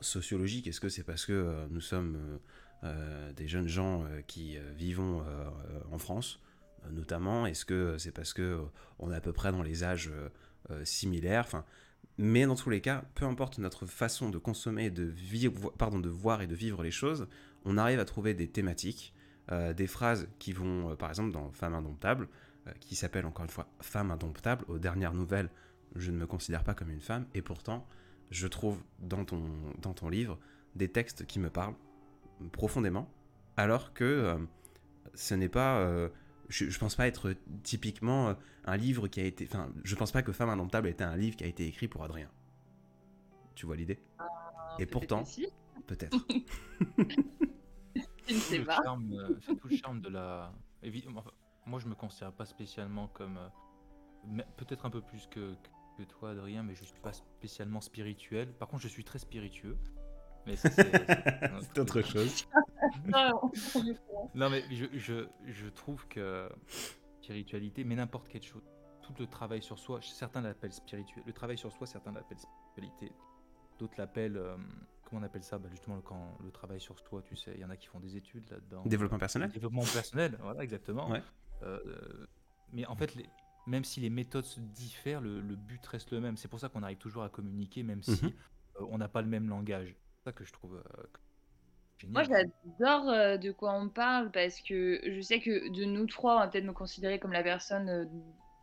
[0.00, 2.38] sociologique, est-ce que c'est parce que euh, nous sommes euh,
[2.84, 5.24] euh, des jeunes gens qui vivons
[5.90, 6.40] en France,
[6.92, 8.60] notamment Est-ce que c'est parce que
[8.98, 10.12] on est à peu près dans les âges
[10.84, 11.64] similaires Enfin,
[12.18, 16.08] mais dans tous les cas, peu importe notre façon de consommer, de vivre, pardon, de
[16.08, 17.26] voir et de vivre les choses,
[17.64, 19.12] on arrive à trouver des thématiques,
[19.50, 22.28] des phrases qui vont, par exemple, dans Femme indomptable,
[22.78, 24.64] qui s'appelle encore une fois Femme indomptable.
[24.68, 25.50] Aux dernières nouvelles,
[25.96, 27.88] je ne me considère pas comme une femme, et pourtant,
[28.30, 29.42] je trouve dans ton,
[29.80, 30.38] dans ton livre
[30.74, 31.74] des textes qui me parlent
[32.52, 33.08] profondément,
[33.56, 34.38] alors que euh,
[35.14, 35.78] ce n'est pas.
[35.80, 36.08] euh,
[36.48, 39.46] je, je pense pas être typiquement euh, un livre qui a été.
[39.50, 42.04] Enfin, je pense pas que Femme indomptable était un livre qui a été écrit pour
[42.04, 42.30] Adrien.
[43.54, 43.98] Tu vois l'idée?
[44.78, 45.24] Et pourtant,
[45.86, 46.16] peut-être.
[48.28, 48.80] Je ne sais pas.
[49.40, 50.52] c'est tout le charme de la.
[51.66, 53.38] moi, je me considère pas spécialement comme.
[54.26, 55.68] mais Peut-être un peu plus que, que
[56.04, 58.52] toi, Adrien, mais je suis pas spécialement spirituel.
[58.54, 59.76] Par contre, je suis très spiritueux.
[60.46, 62.46] Mais c'est- autre chose.
[63.12, 63.32] Ah.
[64.34, 66.48] Non, mais je, je, je trouve que
[67.20, 68.62] spiritualité, mais n'importe quelle chose,
[69.02, 71.22] tout le travail sur soi, certains l'appellent spirituel.
[71.26, 73.12] Le travail sur soi, certains l'appellent spiritualité.
[73.78, 74.36] D'autres l'appellent.
[74.36, 74.56] euh,
[75.04, 75.58] comment on appelle ça?
[75.58, 78.00] Bah, Justement, quand le travail sur soi, tu sais, il y en a qui font
[78.00, 78.82] des études là-dedans.
[78.86, 81.10] Développement personnel Développement personnel, voilà, exactement.
[81.10, 81.22] Ouais.
[81.62, 81.78] Euh,
[82.72, 83.28] mais en fait, les-
[83.68, 86.36] même si les méthodes se diffèrent, le, le but reste le même.
[86.36, 88.32] C'est pour ça qu'on arrive toujours à communiquer, même si Mhm.
[88.80, 89.96] euh, on n'a pas le même langage.
[90.18, 91.02] C'est ça que je trouve euh,
[92.14, 92.28] Moi, génial.
[92.28, 96.40] j'adore euh, de quoi on parle parce que je sais que de nous trois, on
[96.40, 98.04] va peut-être me considérer comme la personne euh,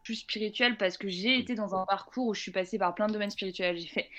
[0.04, 3.08] plus spirituelle parce que j'ai été dans un parcours où je suis passée par plein
[3.08, 3.78] de domaines spirituels.
[3.78, 4.10] J'ai fait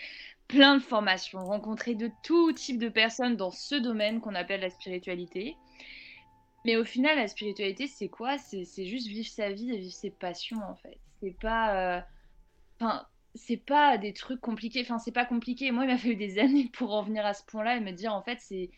[0.48, 4.70] plein de formations, rencontré de tout type de personnes dans ce domaine qu'on appelle la
[4.70, 5.58] spiritualité.
[6.66, 8.38] Mais au final, la spiritualité, c'est quoi?
[8.38, 11.00] C'est juste vivre sa vie et vivre ses passions, en fait.
[11.22, 11.98] C'est pas.
[11.98, 12.02] euh,
[12.80, 14.82] Enfin, c'est pas des trucs compliqués.
[14.82, 15.70] Enfin, c'est pas compliqué.
[15.72, 18.14] Moi, il m'a fallu des années pour en venir à ce point-là et me dire,
[18.14, 18.70] en fait, c'est.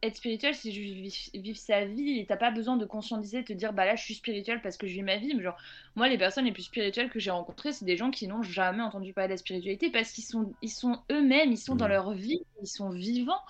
[0.00, 3.46] Être spirituel, c'est juste vivre, vivre sa vie et t'as pas besoin de conscientiser, de
[3.46, 5.34] te dire, bah là, je suis spirituel parce que je vis ma vie.
[5.34, 5.56] Mais genre,
[5.96, 8.82] moi, les personnes les plus spirituelles que j'ai rencontrées, c'est des gens qui n'ont jamais
[8.82, 11.90] entendu parler de la spiritualité parce qu'ils sont, ils sont eux-mêmes, ils sont dans Mhm.
[11.90, 13.40] leur vie, ils sont vivants.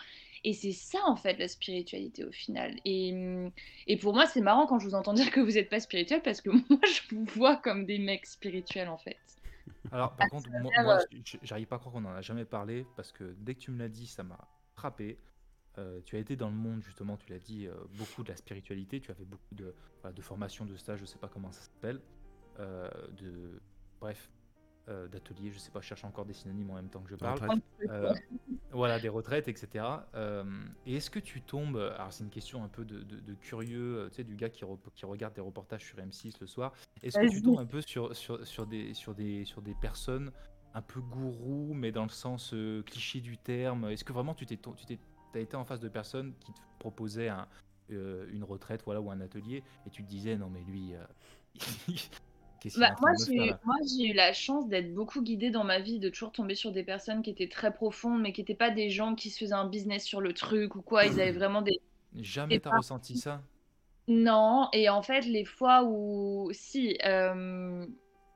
[0.44, 2.76] Et c'est ça, en fait, la spiritualité au final.
[2.84, 3.50] Et, hum,
[3.86, 6.22] et pour moi, c'est marrant quand je vous entends dire que vous n'êtes pas spirituel
[6.22, 9.18] parce que moi, je vous vois comme des mecs spirituels, en fait.
[9.90, 10.98] Alors, par contre, moi,
[11.42, 13.78] j'arrive pas à croire qu'on en a jamais parlé parce que dès que tu me
[13.78, 15.18] l'as dit, ça m'a frappé.
[15.78, 18.36] Euh, tu as été dans le monde, justement, tu l'as dit, euh, beaucoup de la
[18.36, 19.00] spiritualité.
[19.00, 19.74] Tu as fait beaucoup de,
[20.12, 22.02] de formations, de stages, je sais pas comment ça s'appelle.
[22.60, 23.62] euh, de,
[24.00, 24.30] bref,
[24.88, 27.16] euh, d'ateliers, je sais pas, je cherche encore des synonymes en même temps que je
[27.16, 27.38] parle.
[27.90, 28.14] Euh,
[28.70, 29.84] voilà, des retraites, etc.
[30.14, 30.44] Euh,
[30.86, 33.98] et est-ce que tu tombes, alors c'est une question un peu de, de- de curieux,
[33.98, 34.64] euh, tu sais, du gars qui,
[34.94, 36.72] qui regarde des reportages sur M6 le soir,
[37.02, 40.30] est-ce que tu tombes un peu sur, sur, sur, des, sur, des, sur des personnes
[40.74, 43.86] un peu gourous, mais dans le sens euh, cliché du terme?
[43.90, 44.98] Est-ce que vraiment tu t'es tu t'es-
[45.32, 47.48] t'as été en face de personnes qui te proposaient un-
[47.90, 50.92] euh, une retraite voilà, ou un atelier, et tu te disais, non mais lui,
[52.76, 56.32] Bah, moi, j'ai moi, eu la chance d'être beaucoup guidée dans ma vie, de toujours
[56.32, 59.30] tomber sur des personnes qui étaient très profondes, mais qui n'étaient pas des gens qui
[59.30, 61.06] se faisaient un business sur le truc ou quoi.
[61.06, 61.80] Ils avaient vraiment des...
[62.14, 63.42] Jamais t'as ressenti ça?
[64.08, 66.48] Non, et en fait, les fois où...
[66.52, 67.86] Si, euh,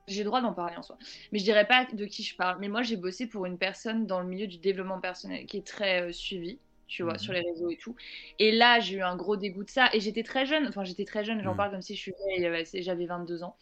[0.07, 0.97] j'ai le droit d'en parler en soi.
[1.31, 2.59] Mais je dirais pas de qui je parle.
[2.59, 5.65] Mais moi, j'ai bossé pour une personne dans le milieu du développement personnel qui est
[5.65, 7.95] très euh, suivie, tu vois, sur les réseaux et tout.
[8.39, 9.89] Et là, j'ai eu un gros dégoût de ça.
[9.93, 10.67] Et j'étais très jeune.
[10.67, 11.57] Enfin, j'étais très jeune, j'en Mhm.
[11.57, 13.57] parle comme si je suis euh, j'avais 22 ans.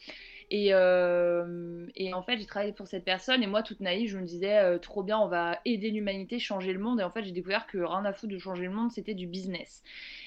[0.53, 3.41] Et, euh, et en fait, j'ai travaillé pour cette personne.
[3.41, 6.73] Et moi, toute naïve, je me disais, euh, trop bien, on va aider l'humanité, changer
[6.73, 6.99] le monde.
[6.99, 9.27] Et en fait, j'ai découvert que rien à foutre de changer le monde, c'était du
[9.27, 9.81] business.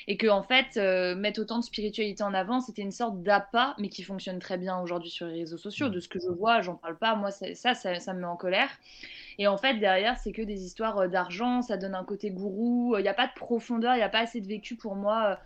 [0.09, 3.75] Et que, en fait, euh, mettre autant de spiritualité en avant, c'était une sorte d'appât,
[3.79, 5.91] mais qui fonctionne très bien aujourd'hui sur les réseaux sociaux.
[5.91, 7.17] De ce que je vois, j'en parle pas.
[7.17, 8.71] Moi, ça, ça, ça, me met en colère.
[9.37, 12.97] Et en fait, derrière, c'est que des histoires d'argent, ça donne un côté gourou.
[12.97, 15.39] Il n'y a pas de profondeur, il n'y a pas assez de vécu pour moi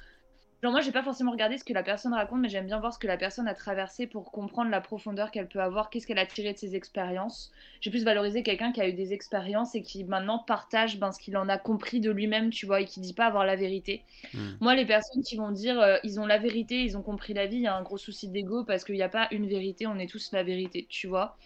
[0.62, 2.92] Genre moi, j'ai pas forcément regardé ce que la personne raconte, mais j'aime bien voir
[2.92, 6.18] ce que la personne a traversé pour comprendre la profondeur qu'elle peut avoir, qu'est-ce qu'elle
[6.18, 7.52] a tiré de ses expériences.
[7.80, 11.20] J'ai plus valorisé quelqu'un qui a eu des expériences et qui maintenant partage ben, ce
[11.20, 14.02] qu'il en a compris de lui-même, tu vois, et qui dit pas avoir la vérité.
[14.34, 14.54] Hmm.
[14.60, 17.46] Moi, les personnes qui vont dire euh, ils ont la vérité, ils ont compris la
[17.46, 19.86] vie, il y a un gros souci d'ego parce qu'il n'y a pas une vérité,
[19.86, 21.36] on est tous la vérité, tu vois.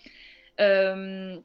[0.61, 1.39] Euh,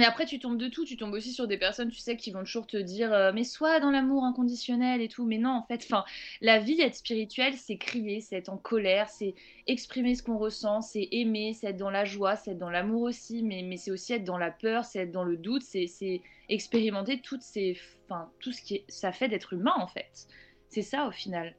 [0.00, 0.84] et après, tu tombes de tout.
[0.84, 3.44] Tu tombes aussi sur des personnes, tu sais, qui vont toujours te dire euh, Mais
[3.44, 5.24] sois dans l'amour inconditionnel et tout.
[5.26, 6.04] Mais non, en fait, enfin,
[6.40, 9.34] la vie, être spirituelle, c'est crier, c'est être en colère, c'est
[9.66, 13.02] exprimer ce qu'on ressent, c'est aimer, c'est être dans la joie, c'est être dans l'amour
[13.02, 13.42] aussi.
[13.42, 17.20] Mais, mais c'est aussi être dans la peur, c'est être dans le doute, c'est expérimenter
[17.20, 20.26] toutes ces, enfin, tout ce qui ça fait d'être humain, en fait.
[20.68, 21.56] C'est ça, au final.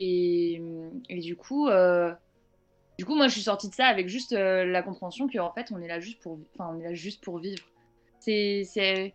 [0.00, 0.60] Et,
[1.08, 1.68] et du coup.
[1.68, 2.12] Euh,
[2.98, 5.70] du coup, moi, je suis sortie de ça avec juste euh, la compréhension qu'en fait,
[5.70, 7.62] on est là juste pour, enfin, on est là juste pour vivre.
[8.18, 9.14] C'est, c'est,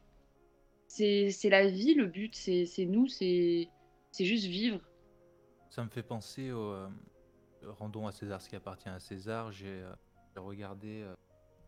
[0.88, 2.34] c'est, la vie, le but.
[2.34, 3.68] C'est, c'est nous, c'est,
[4.12, 4.80] c'est juste vivre.
[5.70, 6.88] Ça me fait penser au euh,
[7.64, 9.52] rendons à César ce qui appartient à César.
[9.52, 9.94] J'ai, euh,
[10.38, 11.06] regardé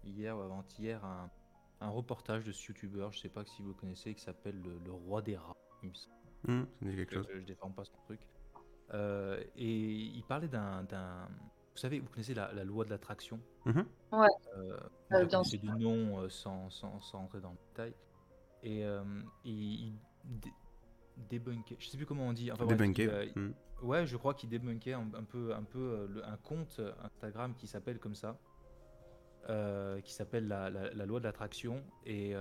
[0.05, 1.29] hier ou avant-hier un,
[1.81, 4.91] un, reportage de ce youtubeur, je sais pas si vous le connaissez, qui s'appelle le,
[4.91, 5.57] Roi des rats.
[5.83, 5.89] Il
[6.49, 7.27] me mmh, quelque chose.
[7.31, 8.21] Je, je, défends pas son truc.
[8.93, 10.83] et il parlait d'un
[11.75, 13.37] vous savez, vous connaissez la, loi de l'attraction?
[13.65, 13.85] Mhm.
[14.13, 14.27] Ouais.
[14.55, 14.79] Euh,
[15.11, 17.93] euh c'est du nom euh, sans, sans, sans, entrer dans le détail.
[18.63, 19.03] Et, euh,
[19.43, 19.93] il,
[21.29, 22.49] débunkait, je sais plus comment on dit.
[22.49, 23.33] Enfin, débunkait.
[23.35, 23.53] Mhm.
[23.81, 28.15] Ouais, je crois qu'il débunkait un, peu, un, peu un compte Instagram qui s'appelle comme
[28.15, 28.37] ça.
[30.01, 32.31] qui s'appelle la, la, loi de l'attraction et,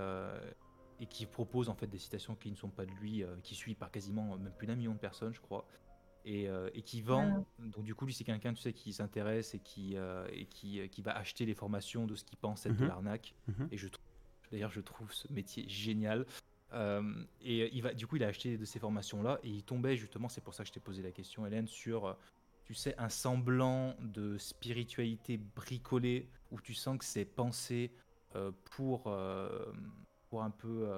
[1.01, 3.75] et qui propose en fait des citations qui ne sont pas de lui, qui suit
[3.75, 5.67] par quasiment même plus d'un million de personnes, je crois
[6.25, 7.47] et, euh, et qui vend.
[7.59, 10.81] Donc du coup, lui, c'est quelqu'un, tu sais, qui s'intéresse et qui euh, et qui,
[10.81, 12.89] euh, qui, va acheter les formations de ce qu'il pense être de mhm.
[12.89, 13.35] l'arnaque.
[13.49, 13.69] Mhm.
[13.71, 14.05] Et je trouve,
[14.51, 16.27] d'ailleurs, je trouve ce métier génial.
[17.43, 20.29] et il va, du coup, il a acheté de ces formations-là et il tombait justement,
[20.29, 22.17] c'est pour ça que je t'ai posé la question, Hélène, sur,
[22.65, 27.93] tu sais, un semblant de spiritualité bricolée où tu sens que c'est pensé
[28.73, 29.03] pour,
[30.31, 30.89] pour un peu,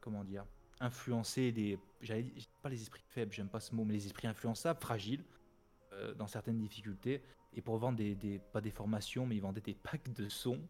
[0.00, 0.46] comment dire,
[0.80, 4.80] influencer des, j'allais pas les esprits faibles, j'aime pas ce mot, mais les esprits influençables,
[4.80, 5.24] fragiles,
[5.92, 7.22] euh, dans certaines difficultés,
[7.54, 10.60] et pour vendre des, des, pas des formations, mais ils vendaient des packs de sons,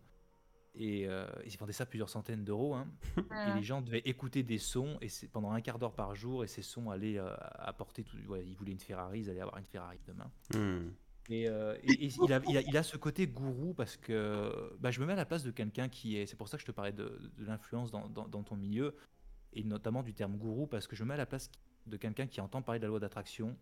[0.74, 2.88] et euh, ils vendaient ça plusieurs centaines d'euros, hein.
[3.16, 6.44] et les gens devaient écouter des sons, et c'est pendant un quart d'heure par jour,
[6.44, 9.58] et ces sons allaient euh, apporter tout, ouais, ils voulaient une Ferrari, ils allaient avoir
[9.58, 10.30] une Ferrari demain.
[10.54, 10.90] Hmm.
[11.30, 15.16] Et, il, a, il, a, ce côté gourou parce que bah, je me mets à
[15.16, 16.24] la place de quelqu'un qui est.
[16.24, 18.96] C'est pour ça que je te parlais de, de l'influence dans, dans, dans, ton milieu
[19.52, 21.50] et notamment du terme gourou, parce que je me mets à la place
[21.86, 23.56] de quelqu'un qui entend parler de la loi d'attraction,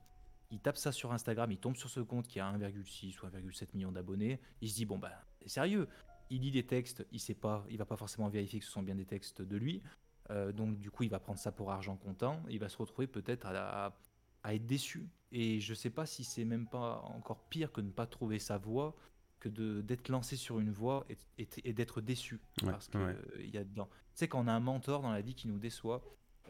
[0.50, 3.68] il tape ça sur Instagram, il tombe sur ce compte qui a 1,6 ou 1,7
[3.74, 5.88] million d'abonnés, il se dit bon bah c'est sérieux,
[6.30, 8.82] il lit des textes, il sait pas, il va pas forcément vérifier que ce sont
[8.82, 9.82] bien des textes de lui,
[10.30, 12.76] euh, donc du coup il va prendre ça pour argent comptant, et il va se
[12.76, 13.94] retrouver peut-être à,
[14.42, 15.08] à, être déçu.
[15.32, 18.58] Et je sais pas si c'est même pas encore pire que ne pas trouver sa
[18.58, 18.94] voie,
[19.40, 19.48] que
[19.80, 22.40] d'être lancé sur une voie et, et, d'être déçu.
[22.64, 23.00] Parce qu'il
[23.40, 25.58] il y a dedans sais, quand on a un mentor dans la vie qui nous
[25.58, 26.02] déçoit,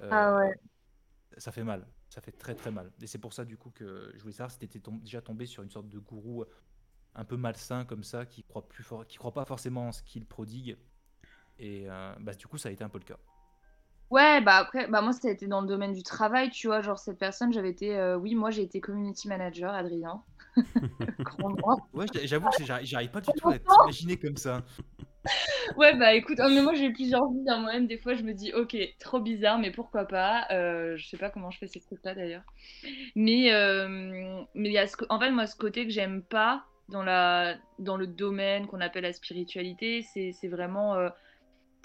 [0.03, 0.41] euh, ah
[1.37, 1.87] ça fait mal.
[2.09, 2.93] Ça fait très très mal.
[3.03, 5.47] Et c'est pour ça, du coup, que je voulais savoir si tu étais déjà tombé
[5.47, 6.45] sur une sorte de gourou
[7.17, 10.03] un peu malsain comme ça, qui croit, plus fort, qui croit pas forcément en ce
[10.03, 10.77] qu'il prodigue.
[11.59, 13.19] Et euh, bah, du coup, ça a été un peu le cas.
[14.11, 16.81] Ouais, bah après, bah moi, ça a été dans le domaine du travail, tu vois.
[16.81, 17.97] Genre, cette personne, j'avais été.
[17.97, 20.23] Euh, oui, moi, j'ai été community manager, Adrien.
[21.93, 24.63] ouais, j'avoue que j'arrive pas du tout à t'imaginer comme ça.
[25.77, 27.87] Ouais, bah écoute, oh, mais moi j'ai plusieurs vies hein, moi-même.
[27.87, 30.47] Des fois, je me dis, ok, trop bizarre, mais pourquoi pas.
[30.51, 32.45] Euh, je sais pas comment je fais ces trucs-là d'ailleurs.
[33.15, 36.65] Mais euh, mais il y a ce, en fait, moi, ce côté que j'aime pas
[36.89, 41.09] dans, la, dans le domaine qu'on appelle la spiritualité, c'est vraiment euh,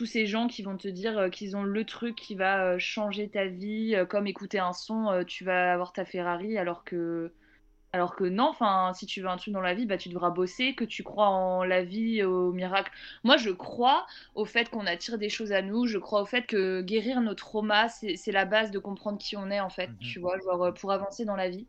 [0.02, 3.45] tous ces gens qui vont te dire qu'ils ont le truc qui va changer ta
[3.45, 7.32] vie, comme écouter un son, tu vas avoir ta Ferrari, alors que
[7.93, 10.32] alors que non, enfin, si tu veux un truc dans la vie, bah, tu devras
[10.32, 12.91] bosser, que tu crois en la vie, au miracle.
[13.24, 15.86] Moi, je crois au fait qu'on attire des choses à nous.
[15.86, 19.52] Je crois au fait que guérir nos traumas, c'est la base de comprendre qui on
[19.52, 19.97] est, en fait, mhm.
[19.99, 21.68] tu vois, genre, euh, pour avancer dans la vie.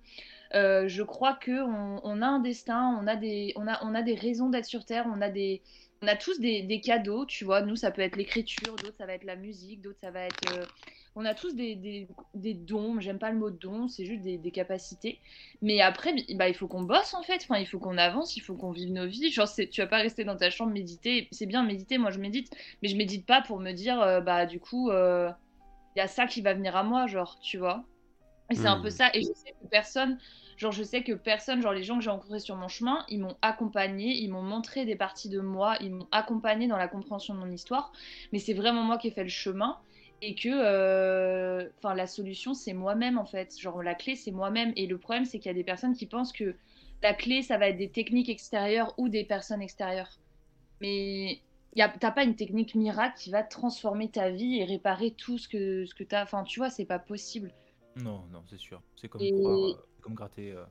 [0.54, 1.62] Euh, je crois que
[2.04, 4.84] on, a un destin, on a des, on a, on a des raisons d'être sur
[4.84, 5.62] Terre, on a des,
[6.02, 7.62] on a tous des, des cadeaux, tu vois.
[7.62, 10.44] Nous, ça peut être l'écriture, d'autres, ça va être la musique, d'autres, ça va être.
[10.48, 10.66] euh,
[11.14, 12.98] on a tous des, des, des dons.
[13.00, 15.20] J'aime pas le mot don, c'est juste des, capacités.
[15.62, 17.36] Mais après, bah, il faut qu'on bosse, en fait.
[17.42, 19.30] Enfin, il faut qu'on avance, il faut qu'on vive nos vies.
[19.30, 21.28] Genre, tu vas pas rester dans ta chambre méditer.
[21.32, 22.50] C'est bien méditer, moi, je médite.
[22.82, 25.30] Mais je médite pas pour me dire, euh, bah, du coup, euh,
[25.96, 27.88] il y a ça qui va venir à moi, genre, tu vois.
[28.50, 28.82] Et c'est un Hmm.
[28.82, 29.10] peu ça.
[29.14, 30.18] Et je sais que personne.
[30.62, 33.18] Genre, je sais que personne, genre les gens que j'ai rencontrés sur mon chemin, ils
[33.18, 37.34] m'ont accompagné, ils m'ont montré des parties de moi, ils m'ont accompagné dans la compréhension
[37.34, 37.90] de mon histoire.
[38.32, 39.76] Mais c'est vraiment moi qui ai fait le chemin
[40.20, 43.58] et que, euh, la solution c'est moi-même en fait.
[43.58, 44.72] Genre la clé c'est moi-même.
[44.76, 46.54] Et le problème c'est qu'il y a des personnes qui pensent que
[47.02, 50.20] la clé ça va être des techniques extérieures ou des personnes extérieures.
[50.80, 51.40] Mais
[51.74, 55.86] t'as pas une technique miracle qui va transformer ta vie et réparer tout ce que
[55.86, 56.22] ce que t'as.
[56.22, 57.52] Enfin, tu vois, c'est pas possible.
[57.96, 58.82] Non, non, c'est sûr.
[58.96, 60.64] C'est comme Et- euh, comme gratter, euh,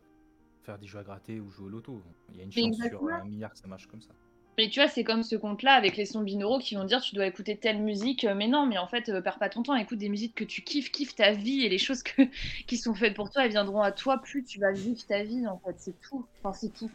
[0.63, 2.01] faire des jeux à gratter ou jouer au loto.
[2.30, 4.13] Il y a une chance sur un milliard que ça marche comme ça.
[4.57, 7.15] Mais tu vois, c'est comme ce compte-là avec les sons binauraux qui vont dire tu
[7.15, 8.26] dois écouter telle musique.
[8.26, 10.43] Euh, Mais non, mais en fait, euh, perds pas ton temps, écoute des musiques que
[10.43, 12.22] tu kiffes, kiffe ta vie et les choses que,
[12.67, 15.47] qui sont faites pour toi, elles viendront à toi plus tu vas vivre ta vie
[15.47, 15.76] en fait.
[15.80, 16.28] C'est tout.
[16.43, 16.91] Enfin, c'est tout.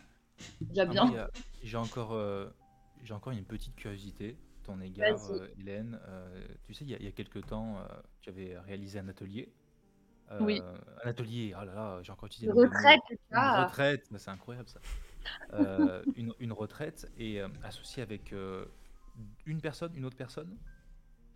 [0.60, 1.16] Déjà Ah, bien.
[1.16, 1.30] a-
[1.62, 2.46] J'ai encore, euh,
[3.02, 5.98] j'ai encore une petite curiosité ton égard, euh, Hélène.
[6.66, 7.76] Tu sais, il y, a- il y a quelques temps,
[8.20, 9.48] tu avais réalisé un atelier.
[10.32, 10.60] Euh, Oui.
[11.04, 12.74] Un atelier, ah là là, j'ai encore utilisé Une le mot.
[12.74, 13.64] retraite, Une ah.
[13.66, 14.80] retraite, bah, c'est incroyable ça.
[15.54, 18.64] Euh, une, une retraite et euh, associée avec euh,
[19.44, 20.56] une personne, une autre personne?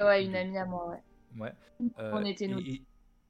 [0.00, 1.02] Ouais, une amie à moi, ouais.
[1.40, 1.52] Ouais.
[1.98, 2.58] On était nous.
[2.60, 2.82] et-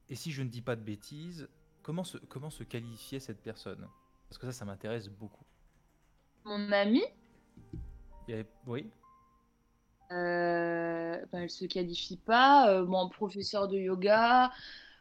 [0.09, 1.47] et si je ne dis pas de bêtises,
[1.83, 3.87] comment se, comment se qualifiait cette personne?
[4.29, 5.45] Parce que ça, ça m'intéresse beaucoup.
[6.43, 7.03] Mon amie,
[8.27, 8.89] Il y avait- Oui.
[10.11, 12.69] euh, bah, elle se qualifie pas.
[12.69, 14.51] Euh, bon, professeur de yoga.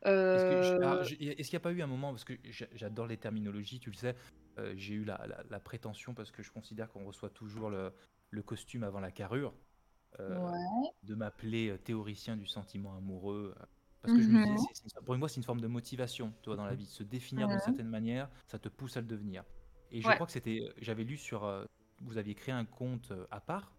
[0.03, 3.17] Est-ce euh, est-ce qu'il n'y a pas eu un moment, parce que j'a- j'adore les
[3.19, 4.17] terminologies, tu le sais,
[4.59, 7.93] euh, j'ai eu la, la- la prétention, parce que je considère qu'on reçoit toujours le,
[8.31, 9.53] le costume avant la carrure,
[10.19, 10.89] euh, Ouais.
[11.03, 13.55] de m'appeler théoricien du sentiment amoureux.
[14.03, 14.45] Parce que je me Mhm.
[14.57, 16.87] disais, c'est- c'est- pour moi, c'est une forme de motivation, toi, dans la vie.
[16.87, 17.63] Se définir d'une Mhm.
[17.63, 19.45] certaine manière, ça te pousse à le devenir.
[19.91, 20.15] Et je Ouais.
[20.15, 21.67] crois que c'était, j'avais lu sur,
[22.01, 23.75] vous aviez créé un compte à part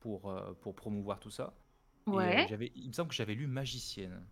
[0.00, 1.52] pour, pour promouvoir tout ça.
[2.06, 2.46] Ouais.
[2.74, 4.24] il me semble que j'avais lu magicienne.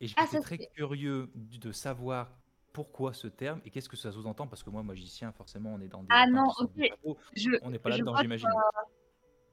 [0.00, 2.30] Et Ah, j'étais ça, très curieux de savoir
[2.72, 5.88] pourquoi ce terme et qu'est-ce que ça sous-entend parce que moi, magicien, forcément, on est
[5.88, 7.16] dans des Ah non, ok.
[7.34, 8.48] Je, On n'est pas là-dedans, j'imagine.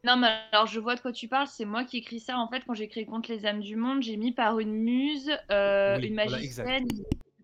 [0.04, 2.38] Non, mais alors je vois de quoi tu parles, c'est moi qui écris ça.
[2.38, 5.32] En fait, quand j'ai créé Contre les âmes du monde, j'ai mis par une muse,
[5.50, 6.86] euh, Oui, une voilà, magicienne,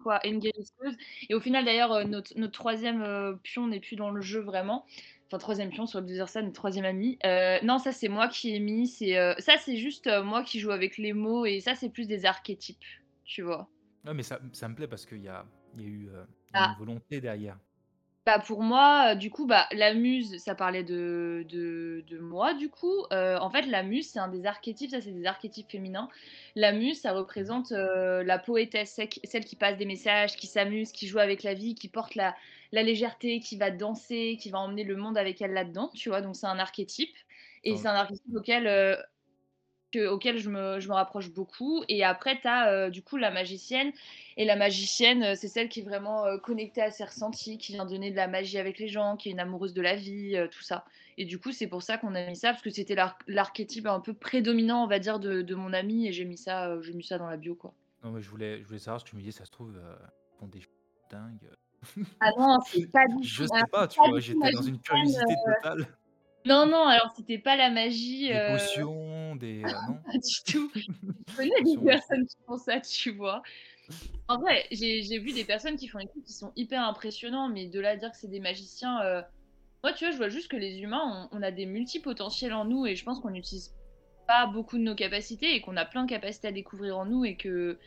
[0.03, 0.95] quoi, et une guérisseuse.
[1.29, 4.41] Et au final, d'ailleurs, euh, notre, notre troisième euh, pion n'est plus dans le jeu
[4.41, 4.85] vraiment.
[5.31, 7.17] Enfin, troisième pion, sur notre troisième ami.
[7.25, 8.85] Euh, non, ça c'est moi qui ai mis.
[8.89, 11.87] C'est euh, ça, c'est juste euh, moi qui joue avec les mots, et ça, c'est
[11.87, 12.83] plus des archétypes,
[13.23, 13.69] tu vois.
[14.03, 15.45] Non, mais ça, ça me plaît parce qu'il y a,
[15.77, 16.09] y a eu
[16.53, 16.75] Ah.
[16.77, 17.57] une volonté derrière.
[18.25, 22.67] Bah pour moi, du coup, bah, la muse, ça parlait de, de, de moi, du
[22.69, 23.05] coup.
[23.11, 26.09] En fait, la muse, c'est un des archétypes, ça, c'est des archétypes féminins.
[26.55, 31.19] La muse, ça représente la poétesse, celle qui passe des messages, qui s'amuse, qui joue
[31.19, 32.35] avec la vie, qui porte la,
[32.71, 36.21] la légèreté, qui va danser, qui va emmener le monde avec elle là-dedans, tu vois.
[36.21, 37.15] Donc, c'est un archétype.
[37.63, 38.95] Et c'est un archétype auquel, euh,
[39.91, 41.83] que- auquel je me, je me rapproche beaucoup.
[41.89, 43.91] Et après, tu as du coup la magicienne.
[44.37, 47.73] Et la magicienne, euh, c'est celle qui est vraiment euh, connectée à ses ressentis, qui
[47.73, 50.35] vient donner de la magie avec les gens, qui est une amoureuse de la vie,
[50.37, 50.85] euh, tout ça.
[51.17, 53.85] Et du coup, c'est pour ça qu'on a mis ça, parce que c'était l'ar- l'archétype
[53.85, 56.07] un peu prédominant, on va dire, de, de mon ami.
[56.07, 57.73] Et j'ai mis, ça, euh, j'ai mis ça dans la bio, quoi.
[58.03, 59.75] Non, mais je voulais, je voulais savoir ce que tu me disais, ça se trouve,
[59.77, 59.95] euh,
[60.39, 60.61] font des
[61.09, 61.49] dingues.
[62.19, 63.47] Ah non, c'est pas du Je tout.
[63.47, 65.87] sais alors, pas, tu pas vois, j'étais dans une curiosité totale.
[66.45, 68.27] Non, non, alors c'était pas la magie.
[68.29, 69.63] Des euh, potions, des.
[69.63, 69.99] euh, non?
[70.03, 70.71] Pas du tout.
[71.27, 71.85] Je connais des Potions.
[71.85, 73.41] personnes qui font ça, tu vois.
[74.27, 77.49] En vrai, j'ai j'ai vu des personnes qui font des trucs qui sont hyper impressionnants,
[77.49, 79.01] mais de là à dire que c'est des magiciens.
[79.03, 79.21] euh,
[79.83, 82.65] Moi, tu vois, je vois juste que les humains, on, on a des multipotentiels en
[82.65, 83.75] nous et je pense qu'on n'utilise
[84.27, 87.25] pas beaucoup de nos capacités et qu'on a plein de capacités à découvrir en nous
[87.25, 87.79] et que.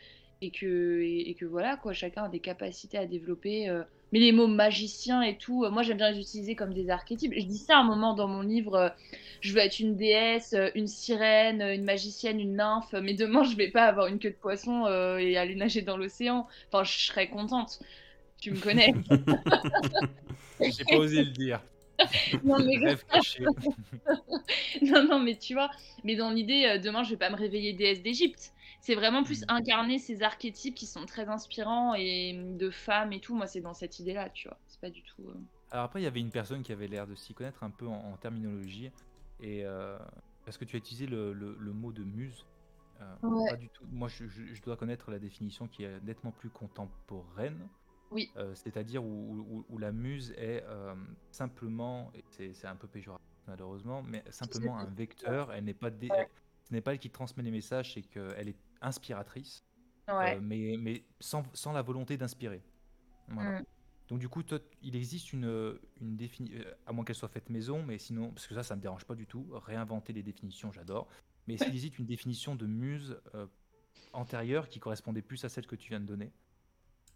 [0.45, 3.67] Et que, et, et que voilà, quoi, chacun a des capacités à développer.
[3.69, 3.83] euh.
[4.11, 7.33] Mais les mots magicien et tout, euh, moi j'aime bien les utiliser comme des archétypes.
[7.35, 8.89] Je dis ça à un moment dans mon livre, euh,
[9.41, 13.69] je veux être une déesse, une sirène, une magicienne, une nymphe, mais demain je vais
[13.71, 16.47] pas avoir une queue de poisson euh, et aller nager dans l'océan.
[16.71, 17.79] Enfin, je serais contente.
[18.39, 18.93] Tu me connais.
[20.61, 21.61] J'ai pas osé le dire.
[22.43, 22.77] non, mais...
[22.77, 23.43] Rêve caché.
[24.81, 25.71] non, non, mais tu vois,
[26.03, 28.53] mais dans l'idée, demain je vais pas me réveiller déesse d'Égypte.
[28.85, 29.45] C'est vraiment plus Mm.
[29.49, 33.35] incarner ces archétypes qui sont très inspirants et de femmes et tout.
[33.35, 34.59] Moi, c'est dans cette idée-là, tu vois.
[34.67, 35.23] C'est pas du tout.
[35.27, 35.33] euh,
[35.71, 37.87] Alors après, il y avait une personne qui avait l'air de s'y connaître un peu
[37.87, 38.91] en, en terminologie.
[39.39, 39.97] Et euh,
[40.45, 42.45] parce que tu as utilisé le, le- le mot de muse.
[43.01, 43.49] Euh, Ouais.
[43.49, 43.85] Pas du tout.
[43.91, 47.67] Moi, je, je- je dois connaître la définition qui est nettement plus contemporaine.
[48.11, 48.31] Oui.
[48.37, 49.07] Euh, C'est-à-dire où,
[49.49, 50.93] où- où la muse est euh,
[51.31, 55.51] simplement, et c'est c'est un peu péjoratif, malheureusement, mais simplement un vecteur.
[55.51, 56.09] Elle n'est pas dé-
[56.67, 58.55] Ce n'est pas elle qui transmet les messages, c'est qu'elle est
[58.85, 59.63] inspiratrice,
[60.07, 60.37] Ouais.
[60.37, 62.61] euh, mais, mais sans, sans la volonté d'inspirer.
[63.29, 63.61] Voilà.
[63.61, 63.65] Mm.
[64.07, 67.81] Donc du coup, toi, il existe une, une définition, à moins qu'elle soit faite maison,
[67.81, 69.47] mais sinon, parce que ça, ça me dérange pas du tout.
[69.51, 71.07] Réinventer les définitions, j'adore.
[71.47, 73.47] Mais est-ce qu'il existe une définition de muse euh,
[74.13, 76.31] antérieure qui correspondait plus à celle que tu viens de donner?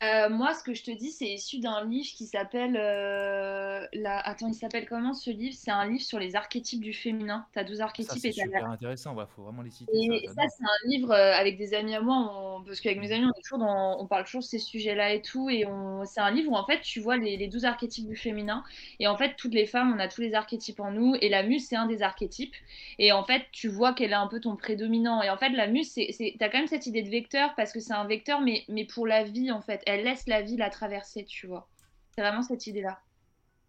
[0.01, 2.77] Euh, moi, ce que je te dis, c'est issu d'un livre qui s'appelle.
[2.77, 4.19] euh, la...
[4.19, 5.55] Attends, il s'appelle comment ce livre?
[5.57, 7.47] C'est un livre sur les archétypes du féminin.
[7.53, 9.15] T'as 12 Ça, archétypes c'est et t'as super intéressant.
[9.19, 9.99] Il faut vraiment les citer.
[10.01, 12.15] Et ça, ça, c'est un livre euh, avec des amis à moi,
[12.59, 15.13] on- parce qu'avec mes amis, on est toujours dans, on parle toujours de ces sujets-là
[15.13, 15.49] et tout.
[15.49, 18.15] Et on, c'est un livre où en fait, tu vois les, les 12 archétypes du
[18.15, 18.63] féminin.
[18.99, 21.15] Et en fait, toutes les femmes, on a tous les archétypes en nous.
[21.21, 22.55] Et la muse, c'est un des archétypes.
[22.99, 25.21] Et en fait, tu vois qu'elle est un peu ton prédominant.
[25.21, 27.71] Et en fait, la muse, c'est, c'est, t'as quand même cette idée de vecteur, parce
[27.73, 29.81] que c'est un vecteur, mais, mais pour la vie, en fait.
[29.89, 31.67] Elle laisse la vie la traverser, tu vois.
[32.11, 33.01] C'est vraiment cette idée-là.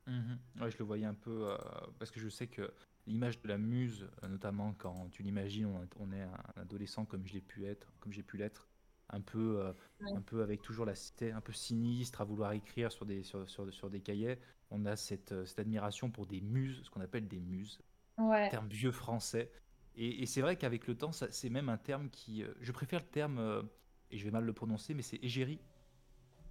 [0.07, 0.39] Mhm.
[0.61, 1.57] Ouais, je le voyais un peu euh,
[1.99, 2.73] parce que je sais que
[3.07, 5.67] l'image de la muse, euh, notamment quand tu l'imagines,
[5.99, 8.69] on, est un adolescent comme je l'ai pu être, comme j'ai pu l'être,
[9.09, 10.17] un peu, euh, Ouais.
[10.17, 13.49] un peu avec toujours la cité, un peu sinistre, à vouloir écrire sur des, sur,
[13.49, 14.39] sur, sur des cahiers.
[14.71, 17.81] On a cette, cette admiration pour des muses, ce qu'on appelle des muses,
[18.19, 18.49] Ouais.
[18.51, 19.51] terme vieux français.
[19.95, 23.01] Et, et c'est vrai qu'avec le temps, c'est même un terme qui, euh, je préfère
[23.01, 23.69] le terme,
[24.11, 25.61] et je vais mal le prononcer, mais c'est égérie.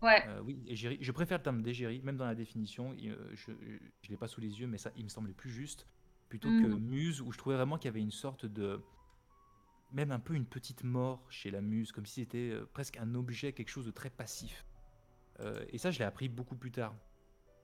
[0.02, 0.24] Ouais.
[0.28, 0.98] Euh, oui, égérie.
[1.02, 2.94] Je préfère le terme d'égérie, même dans la définition.
[2.98, 5.50] il- euh, je ne l'ai pas sous les yeux, mais ça, il me semblait plus
[5.50, 5.88] juste.
[6.30, 6.80] Plutôt que Mm.
[6.80, 8.82] muse, où je trouvais vraiment qu'il y avait une sorte de.
[9.92, 13.16] Même un peu une petite mort chez la muse, comme si c'était euh, presque un
[13.16, 14.64] objet, quelque chose de très passif.
[15.40, 16.94] Euh, et ça, je l'ai appris beaucoup plus tard.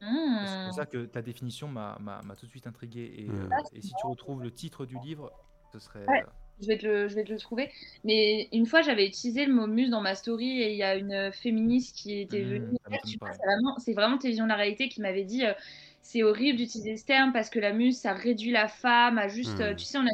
[0.01, 0.05] Et
[0.47, 3.13] C'est pour ça que ta définition m'a m'a- m'a tout de suite intrigué.
[3.17, 3.51] Et, Mm.
[3.53, 5.31] euh, et si tu retrouves le titre du livre,
[5.71, 6.05] ce serait.
[6.07, 6.23] Ouais.
[6.23, 6.29] euh,
[6.61, 7.69] Je vais, te le, je vais te le trouver.
[8.05, 10.95] Mais une fois, j'avais utilisé le mot muse dans ma story et il y a
[10.95, 12.77] une féministe qui était Mhm, venue.
[13.03, 13.17] Tu.
[13.29, 15.53] C'est vraiment, c'est vraiment tes visions de la réalité qui m'avait dit euh,
[16.01, 19.59] c'est horrible d'utiliser ce terme parce que la muse, ça réduit la femme à juste.
[19.61, 19.75] euh, Mhm.
[19.75, 20.09] tu sais, on a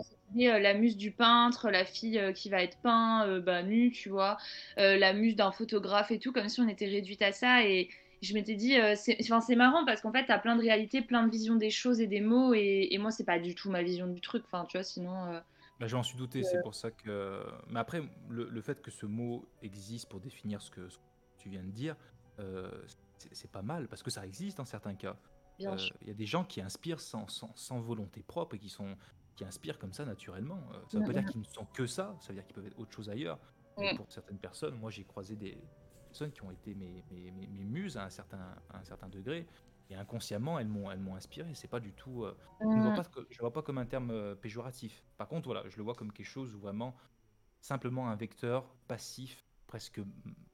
[0.55, 4.37] euh, la muse du peintre, la fille qui va être peint, bah, nue, tu vois,
[4.77, 7.65] la muse d'un photographe et tout, comme si on était réduite à ça.
[7.67, 7.89] Et
[8.21, 11.01] je m'étais dit, euh, c'est enfin, c'est marrant parce qu'en fait, t'as plein de réalités,
[11.01, 12.53] plein de visions des choses et des mots.
[12.53, 14.43] Et, et moi, c'est pas du tout ma vision du truc.
[14.45, 15.25] Enfin, tu vois, sinon.
[15.33, 15.39] euh,
[15.82, 17.43] Bah, je m'en suis douté, c'est pour ça que.
[17.67, 21.03] Mais après, le, le fait que ce mot existe pour définir ce que, ce que
[21.39, 21.95] tu viens de dire,
[22.39, 22.69] euh,
[23.32, 25.17] c'est pas mal, parce que ça existe dans certains cas.
[25.73, 25.77] Euh.
[26.01, 28.95] Il y a des gens qui inspirent sans, sans, sans volonté propre et qui, sont,
[29.36, 30.59] qui inspirent comme ça naturellement.
[30.73, 32.67] Euh, ça veut pas dire qu'ils ne sont que ça, ça veut dire qu'ils peuvent
[32.67, 33.39] être autre chose ailleurs.
[33.77, 33.97] Mais Mhm.
[33.97, 35.57] pour certaines personnes, moi j'ai croisé des
[36.09, 39.07] personnes qui ont été mes, mes, mes- mes muses à un certain, à un certain
[39.09, 39.47] degré.
[39.91, 41.53] Et inconsciemment, elles m'ont, elles m'ont inspiré.
[41.55, 42.23] C'est pas du tout.
[42.25, 42.37] euh,
[42.69, 42.95] je ne vois Mmh.
[42.95, 45.05] pas, je vois pas comme un terme euh, péjoratif.
[45.17, 46.95] Par contre, voilà, je le vois comme quelque chose où vraiment
[47.61, 50.01] simplement un vecteur passif, presque,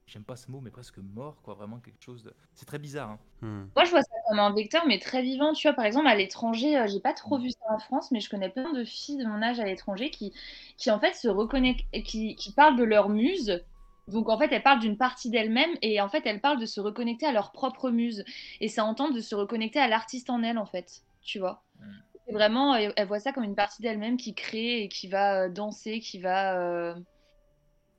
[0.07, 1.55] j'aime pas ce mot, mais presque mort, quoi.
[1.55, 2.35] Vraiment quelque chose de.
[2.55, 3.11] C'est très bizarre.
[3.11, 3.19] hein.
[3.41, 3.67] Hmm.
[3.75, 5.53] Moi, je vois ça comme un vecteur, mais très vivant.
[5.53, 8.19] Tu vois, par exemple, à l'étranger, euh, j'ai pas trop vu ça en France, mais
[8.19, 10.33] je connais plein de filles de mon âge à l'étranger qui,
[10.77, 13.63] qui en fait, se reconnectent, qui, qui parlent de leur muse.
[14.07, 16.79] Donc, en fait, elles parlent d'une partie d'elles-mêmes et en fait, elles parlent de se
[16.79, 18.23] reconnecter à leur propre muse.
[18.61, 21.01] Et ça entend de se reconnecter à l'artiste en elle, en fait.
[21.21, 21.63] Tu vois?
[21.79, 22.01] Mm.
[22.27, 25.49] C'est vraiment, elles voient ça comme une partie d'elle-même qui crée et qui va euh,
[25.49, 26.59] danser, qui va.
[26.59, 26.95] euh,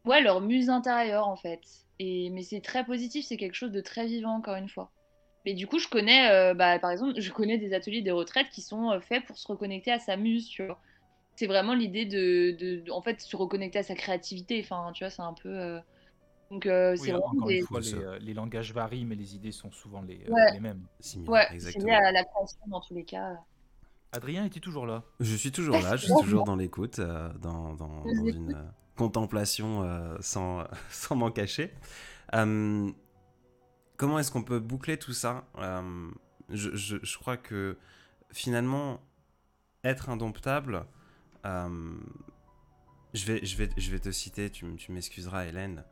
[0.04, 1.60] Ouais, leur muse intérieure, en fait.
[1.98, 4.92] Et, mais c'est très positif, c'est quelque chose de très vivant, encore une fois.
[5.44, 8.50] Mais du coup, je connais, euh, bah, par exemple, je connais des ateliers des retraites
[8.50, 10.80] qui sont euh, faits pour se reconnecter à sa muse, tu vois.
[11.36, 14.60] C'est vraiment l'idée de, de, de- en fait, se reconnecter à sa créativité.
[14.62, 15.80] Enfin, tu vois, c'est un peu.
[16.50, 17.58] Donc, euh, Oui, c'est vraiment encore des.
[17.58, 20.52] une fois, les, langages varient, mais les idées sont souvent les, euh, Ouais.
[20.52, 20.86] les mêmes.
[21.00, 21.86] Similaire, Ouais, c'est exactement.
[21.86, 23.36] lié à la création dans tous les cas.
[24.12, 25.04] Adrien était toujours là.
[25.20, 28.62] Je suis toujours là, je suis toujours dans l'écoute, euh, dans, dans- dans une euh,
[28.96, 31.74] contemplation euh, sans, sans m'en cacher.
[32.34, 32.90] Euh,
[33.98, 35.44] comment est-ce qu'on peut boucler tout ça?
[35.58, 36.10] Euh,
[36.48, 37.76] je, je- je crois que
[38.32, 39.00] finalement,
[39.84, 40.86] être indomptable,
[41.44, 41.98] euh,
[43.12, 45.82] je, vais, je, vais, je vais te citer, tu, m- tu m'excuseras Hélène, euh,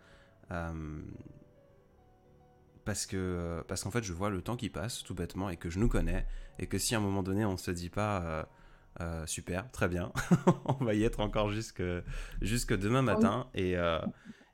[2.85, 5.71] parce que parce qu'en fait je vois le temps qui passe tout bêtement et que
[5.71, 6.27] je nous connais
[6.59, 8.45] et que si à un moment donné on se dit pas euh,
[9.01, 10.13] euh, super très bien
[10.67, 11.83] on va y être encore jusque
[12.41, 13.99] jusque demain matin et euh,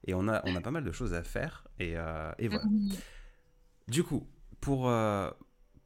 [0.06, 2.64] et on a on a pas mal de choses à faire et, euh, et voilà.
[3.88, 4.26] Du coup
[4.60, 5.30] pour euh,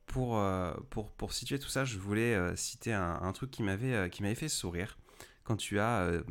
[0.06, 3.62] pour, euh, pour pour situer tout ça je voulais euh, citer un, un truc qui
[3.62, 4.98] m'avait euh, qui m'avait fait sourire.
[5.44, 6.22] Quand tu as euh,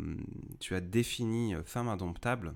[0.59, 2.55] tu as défini euh, femme indomptable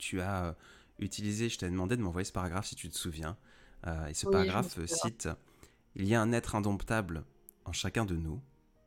[0.00, 0.52] tu as euh,
[0.98, 3.36] utilisé, je t'ai demandé de m'envoyer ce paragraphe si tu te souviens.
[3.86, 5.28] Euh, et ce Oui, paragraphe euh, cite
[5.94, 7.24] Il y a un être indomptable
[7.64, 8.40] en chacun de nous,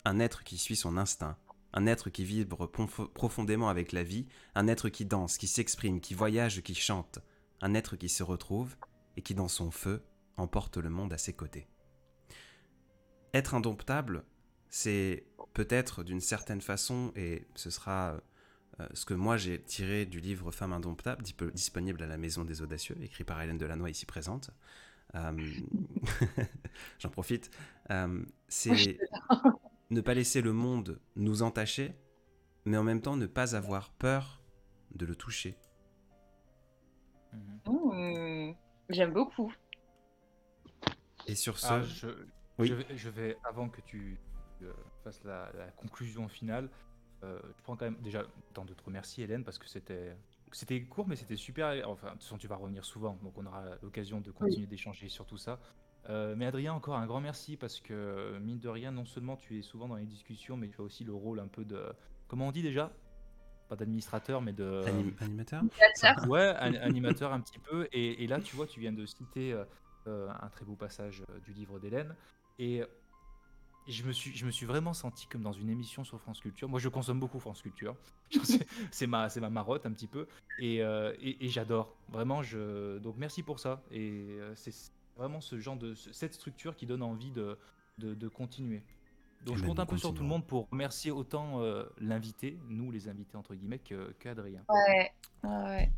[0.05, 1.38] un être qui suit son instinct,
[1.74, 6.01] un être qui vibre profo- profondément avec la vie, un être qui danse, qui s'exprime,
[6.01, 7.20] qui voyage, qui chante,
[7.61, 8.76] un être qui se retrouve
[9.18, 10.03] et qui, dans son feu,
[10.38, 11.68] emporte le monde à ses côtés.
[13.34, 14.24] Être indomptable,
[14.70, 18.22] c'est peut-être d'une certaine façon, et ce sera
[18.80, 22.61] euh, ce que moi j'ai tiré du livre Femme indomptable, disponible à la Maison des
[22.61, 24.49] Audacieux, écrit par Hélène Delannoy ici présente.
[25.15, 25.32] Euh,
[26.99, 27.51] j'en profite.
[27.91, 28.97] Euh, c'est
[29.91, 31.93] ne pas laisser le monde nous entacher,
[32.65, 34.41] mais en même temps ne pas avoir peur
[34.95, 35.55] de le toucher.
[37.34, 37.59] Mhm.
[37.67, 38.55] Mmh,
[38.89, 39.53] j'aime beaucoup.
[41.28, 42.07] Et sur ce, ah, je,
[42.59, 44.19] je, vais, avant que tu
[45.03, 46.69] fasses la, la conclusion finale,
[47.24, 50.15] euh, je prends quand même déjà le temps de te remercier, Hélène, parce que c'était
[50.51, 51.88] c'était court, mais c'était super.
[51.89, 55.09] Enfin, de toute façon, tu vas revenir souvent, donc on aura l'occasion de continuer d'échanger
[55.09, 55.59] sur tout ça.
[56.09, 59.57] Euh, mais Adrien, encore un grand merci parce que, mine de rien, non seulement tu
[59.57, 61.82] es souvent dans les discussions, mais tu as aussi le rôle un peu de.
[62.28, 62.91] Comment on dit déjà?
[63.69, 64.84] Pas d'administrateur, mais de.
[65.21, 65.63] animateur?
[66.28, 67.88] Ouais, animateur un petit peu.
[67.93, 69.53] Et, là, tu vois, tu viens de citer
[70.07, 72.15] euh, un très beau passage du livre d'Hélène.
[72.59, 72.84] Et
[73.88, 76.69] je me, suis, je me suis vraiment senti comme dans une émission sur France Culture.
[76.69, 77.95] Moi, je consomme beaucoup France Culture.
[78.91, 80.27] c'est ma, ma marotte un petit peu.
[80.61, 81.95] Euh, et, et, j'adore.
[82.09, 82.97] Vraiment, je...
[82.99, 83.81] donc merci pour ça.
[83.91, 84.73] Et euh, c'est
[85.17, 87.57] vraiment ce genre de cette structure qui donne envie de,
[87.97, 88.84] de, continuer.
[89.45, 92.89] Donc je compte un peu sur tout le monde pour remercier autant euh, l'invité, nous
[92.91, 93.81] les invités entre guillemets,
[94.19, 94.63] qu'Adrien.
[94.69, 95.11] ouais,
[95.43, 95.91] ouais.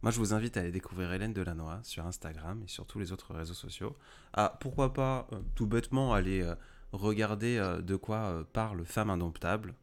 [0.00, 3.10] Moi, je vous invite à aller découvrir Hélène Delannoy sur Instagram et sur tous les
[3.10, 3.96] autres réseaux sociaux.
[4.32, 5.26] Ah, pourquoi pas,
[5.56, 6.48] tout bêtement, aller
[6.92, 9.74] regardez euh, de quoi euh, parle Femme indomptable.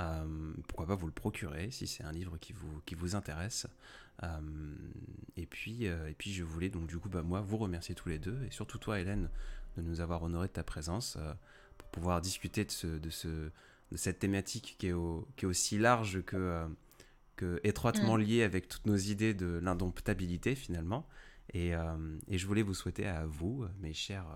[0.00, 3.66] Euh, pourquoi pas vous le procurer si c'est un livre qui vous, qui vous intéresse.
[5.36, 8.18] et, puis, et puis je voulais donc du coup bah, moi vous remercier tous les
[8.18, 9.30] deux et surtout toi Hélène
[9.76, 11.16] de nous avoir honoré de ta présence
[11.78, 14.94] pour pouvoir discuter de, ce, de, ce, de cette thématique qui est,
[15.36, 16.66] qui est aussi large que,
[17.36, 18.22] que étroitement mm.
[18.22, 21.06] liée avec toutes nos idées de l'indomptabilité finalement.
[21.52, 21.72] Et,
[22.28, 24.26] et, je voulais vous souhaiter à vous, mes chers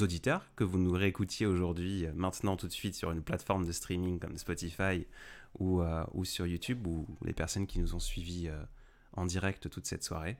[0.00, 3.72] auditeurs, que vous nous réécoutiez aujourd'hui, euh, maintenant tout de suite sur une plateforme de
[3.72, 5.06] streaming comme Spotify
[5.58, 8.62] ou, euh, ou sur YouTube, ou les personnes qui nous ont suivis euh,
[9.12, 10.38] en direct toute cette soirée.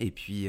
[0.00, 0.46] Et puis,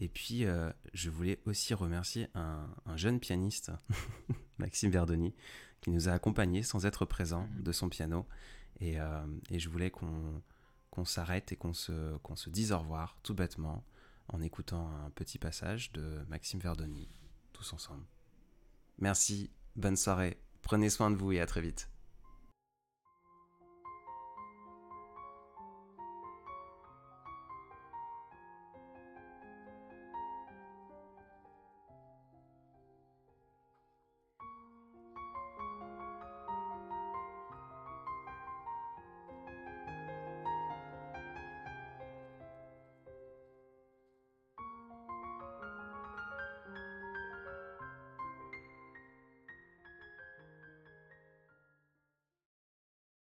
[0.00, 0.46] et puis
[0.94, 2.66] je voulais aussi remercier un,
[2.96, 3.70] jeune pianiste,
[4.58, 5.34] Maxime Verdoni,
[5.82, 8.26] qui nous a accompagnés sans être présent de son piano.
[8.80, 8.96] Et,
[9.50, 10.42] et je voulais qu'on
[10.90, 13.84] qu'on s'arrête et qu'on se, qu'on se dise au revoir tout bêtement
[14.28, 17.08] en écoutant un petit passage de Maxime Verdoni,
[17.52, 18.04] tous ensemble.
[18.98, 21.88] Merci, bonne soirée, prenez soin de vous et à très vite.